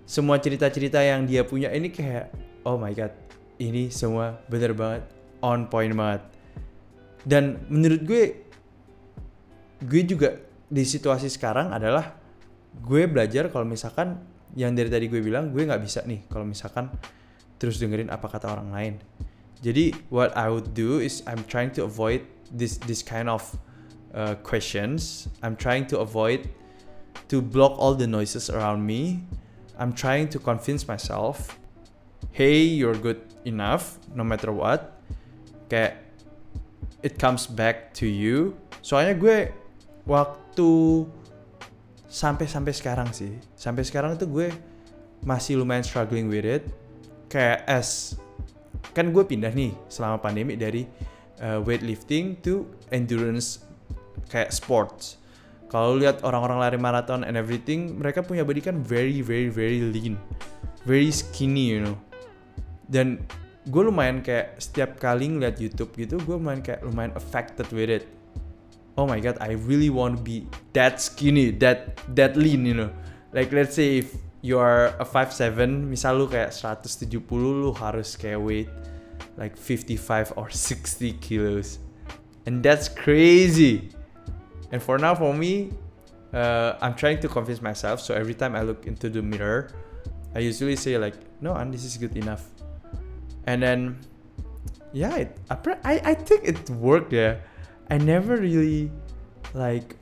semua 0.08 0.40
cerita-cerita 0.40 1.00
yang 1.04 1.28
dia 1.28 1.44
punya 1.44 1.68
ini 1.70 1.92
kayak 1.92 2.32
oh 2.64 2.80
my 2.80 2.96
god, 2.96 3.12
ini 3.60 3.92
semua 3.92 4.40
bener 4.48 4.72
banget 4.72 5.04
on 5.44 5.68
point 5.68 5.92
banget. 5.92 6.24
Dan 7.24 7.60
menurut 7.68 8.00
gue 8.04 8.24
gue 9.84 10.02
juga 10.08 10.40
di 10.72 10.84
situasi 10.84 11.28
sekarang 11.28 11.72
adalah 11.72 12.16
gue 12.80 13.04
belajar 13.04 13.52
kalau 13.52 13.68
misalkan 13.68 14.18
yang 14.54 14.74
dari 14.74 14.86
tadi 14.90 15.10
gue 15.10 15.18
bilang 15.18 15.50
gue 15.50 15.66
nggak 15.66 15.82
bisa 15.82 16.06
nih 16.06 16.26
kalau 16.30 16.46
misalkan 16.46 16.90
terus 17.58 17.78
dengerin 17.82 18.10
apa 18.10 18.26
kata 18.30 18.50
orang 18.54 18.70
lain. 18.70 18.94
Jadi 19.64 19.96
what 20.12 20.30
I 20.36 20.50
would 20.52 20.76
do 20.76 21.00
is 21.00 21.24
I'm 21.26 21.42
trying 21.48 21.74
to 21.78 21.88
avoid 21.88 22.22
this 22.52 22.78
this 22.84 23.02
kind 23.02 23.26
of 23.26 23.42
uh, 24.14 24.38
questions. 24.46 25.26
I'm 25.42 25.56
trying 25.58 25.90
to 25.90 26.04
avoid 26.04 26.46
to 27.32 27.40
block 27.40 27.74
all 27.80 27.96
the 27.96 28.06
noises 28.06 28.52
around 28.52 28.84
me. 28.84 29.24
I'm 29.74 29.90
trying 29.90 30.30
to 30.30 30.38
convince 30.38 30.86
myself, 30.86 31.58
hey, 32.30 32.62
you're 32.62 32.94
good 32.94 33.18
enough 33.42 33.98
no 34.14 34.22
matter 34.22 34.54
what. 34.54 35.02
Kayak 35.66 35.98
it 37.02 37.18
comes 37.18 37.48
back 37.50 37.90
to 37.98 38.06
you. 38.06 38.54
Soalnya 38.84 39.16
gue 39.18 39.38
waktu 40.04 40.70
sampai 42.14 42.46
sampai 42.46 42.70
sekarang 42.70 43.10
sih, 43.10 43.34
sampai 43.58 43.82
sekarang 43.82 44.14
itu 44.14 44.30
gue 44.30 44.54
masih 45.26 45.58
lumayan 45.58 45.82
struggling 45.82 46.30
with 46.30 46.46
it. 46.46 46.62
Kayak 47.26 47.66
as 47.66 48.14
kan 48.94 49.10
gue 49.10 49.26
pindah 49.26 49.50
nih 49.50 49.74
selama 49.90 50.22
pandemi 50.22 50.54
dari 50.54 50.86
uh, 51.42 51.58
weightlifting 51.58 52.38
to 52.38 52.70
endurance 52.94 53.66
kayak 54.30 54.54
sports. 54.54 55.18
Kalau 55.66 55.98
lihat 55.98 56.22
orang-orang 56.22 56.62
lari 56.62 56.78
maraton 56.78 57.26
and 57.26 57.34
everything 57.34 57.98
mereka 57.98 58.22
punya 58.22 58.46
body 58.46 58.62
kan 58.62 58.78
very 58.78 59.18
very 59.18 59.50
very 59.50 59.82
lean 59.82 60.14
very 60.86 61.10
skinny 61.10 61.74
you 61.74 61.82
know. 61.82 61.98
Dan 62.86 63.26
gue 63.66 63.82
lumayan 63.82 64.22
kayak 64.22 64.62
setiap 64.62 65.02
kali 65.02 65.34
ngeliat 65.34 65.58
YouTube 65.58 65.90
gitu 65.98 66.22
gue 66.22 66.36
lumayan 66.38 66.62
kayak 66.62 66.86
lumayan 66.86 67.10
affected 67.18 67.66
with 67.74 67.90
it 67.90 68.06
oh 68.96 69.06
my 69.06 69.20
god 69.20 69.36
I 69.40 69.52
really 69.54 69.90
want 69.90 70.18
to 70.18 70.22
be 70.22 70.46
that 70.72 71.00
skinny 71.00 71.50
that 71.62 71.98
that 72.14 72.36
lean 72.36 72.66
you 72.66 72.74
know 72.74 72.90
like 73.32 73.52
let's 73.52 73.74
say 73.74 73.98
if 73.98 74.14
you 74.44 74.58
are 74.58 74.92
a 75.00 75.06
5'7 75.08 75.88
misal 75.88 76.20
lu 76.20 76.26
kayak 76.28 76.52
170 76.52 77.18
lu 77.32 77.72
harus 77.72 78.14
kayak 78.14 78.38
weight 78.38 78.70
like 79.40 79.56
55 79.56 80.36
or 80.36 80.52
60 80.52 81.16
kilos 81.18 81.80
and 82.44 82.60
that's 82.60 82.92
crazy 82.92 83.88
And 84.74 84.82
for 84.82 84.98
now, 84.98 85.14
for 85.14 85.32
me, 85.32 85.70
uh, 86.32 86.74
I'm 86.82 86.94
trying 86.94 87.20
to 87.20 87.28
convince 87.28 87.62
myself. 87.62 88.00
So 88.00 88.12
every 88.12 88.34
time 88.34 88.56
I 88.56 88.62
look 88.62 88.88
into 88.88 89.08
the 89.08 89.22
mirror, 89.22 89.70
I 90.34 90.40
usually 90.40 90.74
say 90.74 90.98
like, 90.98 91.14
"No, 91.40 91.54
and 91.54 91.70
this 91.70 91.86
is 91.86 91.94
good 91.96 92.18
enough." 92.18 92.42
And 93.46 93.62
then, 93.62 94.02
yeah, 94.90 95.14
it, 95.14 95.38
I 95.86 96.02
I 96.02 96.14
think 96.18 96.42
it 96.42 96.58
worked. 96.74 97.14
Yeah, 97.14 97.38
I 97.90 97.98
never 98.00 98.36
really 98.40 98.90
like 99.52 99.96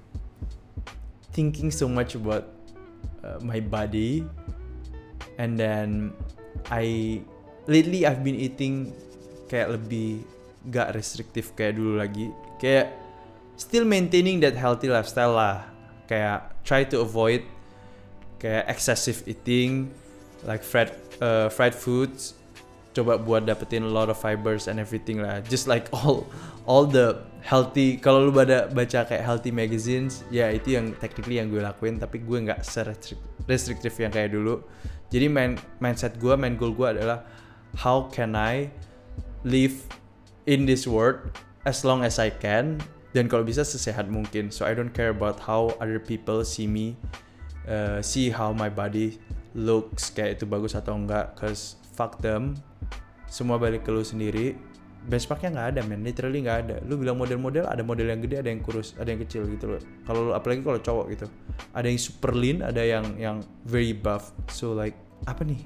thinking 1.33 1.71
so 1.71 1.89
much 1.89 2.15
about 2.15 2.47
uh, 3.25 3.41
my 3.43 3.59
body, 3.59 4.23
and 5.39 5.59
then 5.59 6.13
I 6.71 7.21
lately 7.67 8.07
I've 8.07 8.23
been 8.23 8.39
eating 8.39 8.95
kayak 9.51 9.77
lebih 9.81 10.25
gak 10.71 10.95
restriktif 10.95 11.53
kayak 11.59 11.77
dulu 11.77 11.99
lagi. 11.99 12.31
Kayak 12.63 12.95
still 13.59 13.85
maintaining 13.85 14.39
that 14.41 14.55
healthy 14.55 14.87
lifestyle 14.87 15.35
lah. 15.35 15.67
Kayak 16.07 16.53
try 16.63 16.87
to 16.87 17.03
avoid 17.03 17.43
kayak 18.39 18.67
excessive 18.67 19.23
eating 19.27 19.91
like 20.43 20.67
fried 20.67 20.91
uh, 21.23 21.47
fried 21.47 21.75
foods 21.75 22.35
coba 22.93 23.17
buat 23.17 23.49
dapetin 23.49 23.85
a 23.85 23.93
lot 23.93 24.13
of 24.13 24.17
fibers 24.17 24.69
and 24.69 24.79
everything 24.79 25.21
lah. 25.21 25.41
Just 25.45 25.67
like 25.67 25.89
all 25.97 26.29
all 26.69 26.87
the 26.87 27.19
healthy 27.43 27.99
kalau 27.99 28.31
lu 28.31 28.33
pada 28.33 28.71
baca 28.71 29.03
kayak 29.03 29.25
healthy 29.27 29.51
magazines 29.51 30.23
ya 30.31 30.47
itu 30.55 30.79
yang 30.79 30.95
technically 31.03 31.43
yang 31.43 31.51
gue 31.51 31.59
lakuin 31.59 31.99
tapi 31.99 32.23
gue 32.23 32.39
nggak 32.39 32.63
restriktif 33.51 33.99
yang 33.99 34.15
kayak 34.15 34.31
dulu. 34.31 34.63
Jadi 35.11 35.27
main 35.29 35.59
mindset 35.83 36.17
gue 36.17 36.33
main 36.39 36.55
goal 36.55 36.73
gue 36.73 36.89
adalah 36.89 37.27
how 37.77 38.07
can 38.13 38.39
I 38.39 38.71
live 39.43 39.75
in 40.47 40.65
this 40.65 40.87
world 40.87 41.35
as 41.67 41.83
long 41.83 42.07
as 42.07 42.23
I 42.23 42.31
can 42.31 42.79
dan 43.13 43.29
kalau 43.29 43.45
bisa 43.45 43.67
sesehat 43.67 44.09
mungkin. 44.09 44.55
So 44.55 44.65
I 44.65 44.73
don't 44.73 44.95
care 44.95 45.11
about 45.11 45.43
how 45.43 45.75
other 45.83 45.99
people 46.01 46.47
see 46.47 46.71
me 46.71 46.97
uh, 47.67 48.01
see 48.01 48.31
how 48.31 48.55
my 48.55 48.71
body 48.71 49.19
looks 49.53 50.13
kayak 50.13 50.41
itu 50.41 50.45
bagus 50.49 50.73
atau 50.73 50.97
enggak 50.97 51.37
cause 51.37 51.77
fuck 51.93 52.21
them. 52.21 52.57
Semua 53.29 53.57
balik 53.57 53.85
ke 53.85 53.91
lu 53.93 54.05
sendiri. 54.05 54.57
Benchmarknya 55.03 55.51
nggak 55.51 55.69
ada 55.75 55.81
men. 55.83 56.01
Literally 56.07 56.45
nggak 56.45 56.59
ada. 56.69 56.77
Lu 56.87 56.95
bilang 56.95 57.19
model-model 57.19 57.67
ada 57.67 57.83
model 57.83 58.07
yang 58.07 58.21
gede 58.23 58.39
ada 58.39 58.49
yang 58.53 58.63
kurus 58.63 58.95
ada 58.97 59.09
yang 59.11 59.21
kecil 59.25 59.49
gitu 59.51 59.77
loh. 59.77 59.83
Kalau 60.07 60.33
apalagi 60.33 60.63
kalau 60.63 60.81
cowok 60.81 61.07
gitu. 61.13 61.27
Ada 61.75 61.87
yang 61.91 62.01
super 62.01 62.33
lean 62.37 62.63
ada 62.63 62.83
yang 62.85 63.05
yang 63.19 63.37
very 63.67 63.93
buff. 63.93 64.31
So 64.53 64.73
like 64.73 64.97
apa 65.27 65.43
nih? 65.43 65.61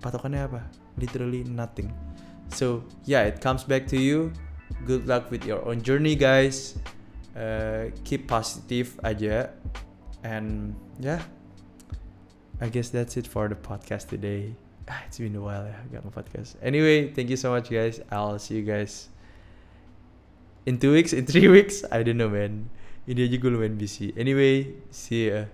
Patokannya 0.00 0.42
apa? 0.48 0.60
Literally 0.98 1.44
nothing. 1.46 1.92
So 2.50 2.86
yeah 3.04 3.28
it 3.28 3.44
comes 3.44 3.66
back 3.66 3.86
to 3.92 3.98
you. 3.98 4.32
Good 4.88 5.04
luck 5.04 5.28
with 5.28 5.44
your 5.44 5.60
own 5.68 5.84
journey 5.84 6.16
guys. 6.16 6.80
Uh, 7.36 7.92
keep 8.08 8.24
positive 8.24 8.96
aja. 9.04 9.52
And 10.24 10.72
yeah 10.96 11.20
I 12.62 12.70
guess 12.70 12.94
that's 12.94 13.18
it 13.18 13.26
for 13.26 13.50
the 13.50 13.58
podcast 13.58 14.06
today. 14.06 14.54
Ah, 14.86 15.02
it's 15.10 15.18
been 15.18 15.34
a 15.34 15.42
while 15.42 15.66
ya 15.66 15.74
gak 15.90 16.06
podcast. 16.14 16.54
Anyway 16.62 17.10
thank 17.10 17.26
you 17.26 17.34
so 17.34 17.50
much 17.50 17.66
guys. 17.66 17.98
I'll 18.06 18.38
see 18.38 18.62
you 18.62 18.62
guys 18.62 19.10
in 20.62 20.78
two 20.78 20.94
weeks 20.94 21.10
in 21.10 21.26
three 21.26 21.50
weeks. 21.56 21.82
I 21.90 22.06
don't 22.06 22.22
know 22.22 22.30
man. 22.30 22.70
Ini 23.10 23.26
aja 23.26 23.36
gue 23.42 23.50
lumayan 23.50 23.74
busy. 23.74 24.14
Anyway 24.14 24.78
see 24.94 25.34
ya 25.34 25.50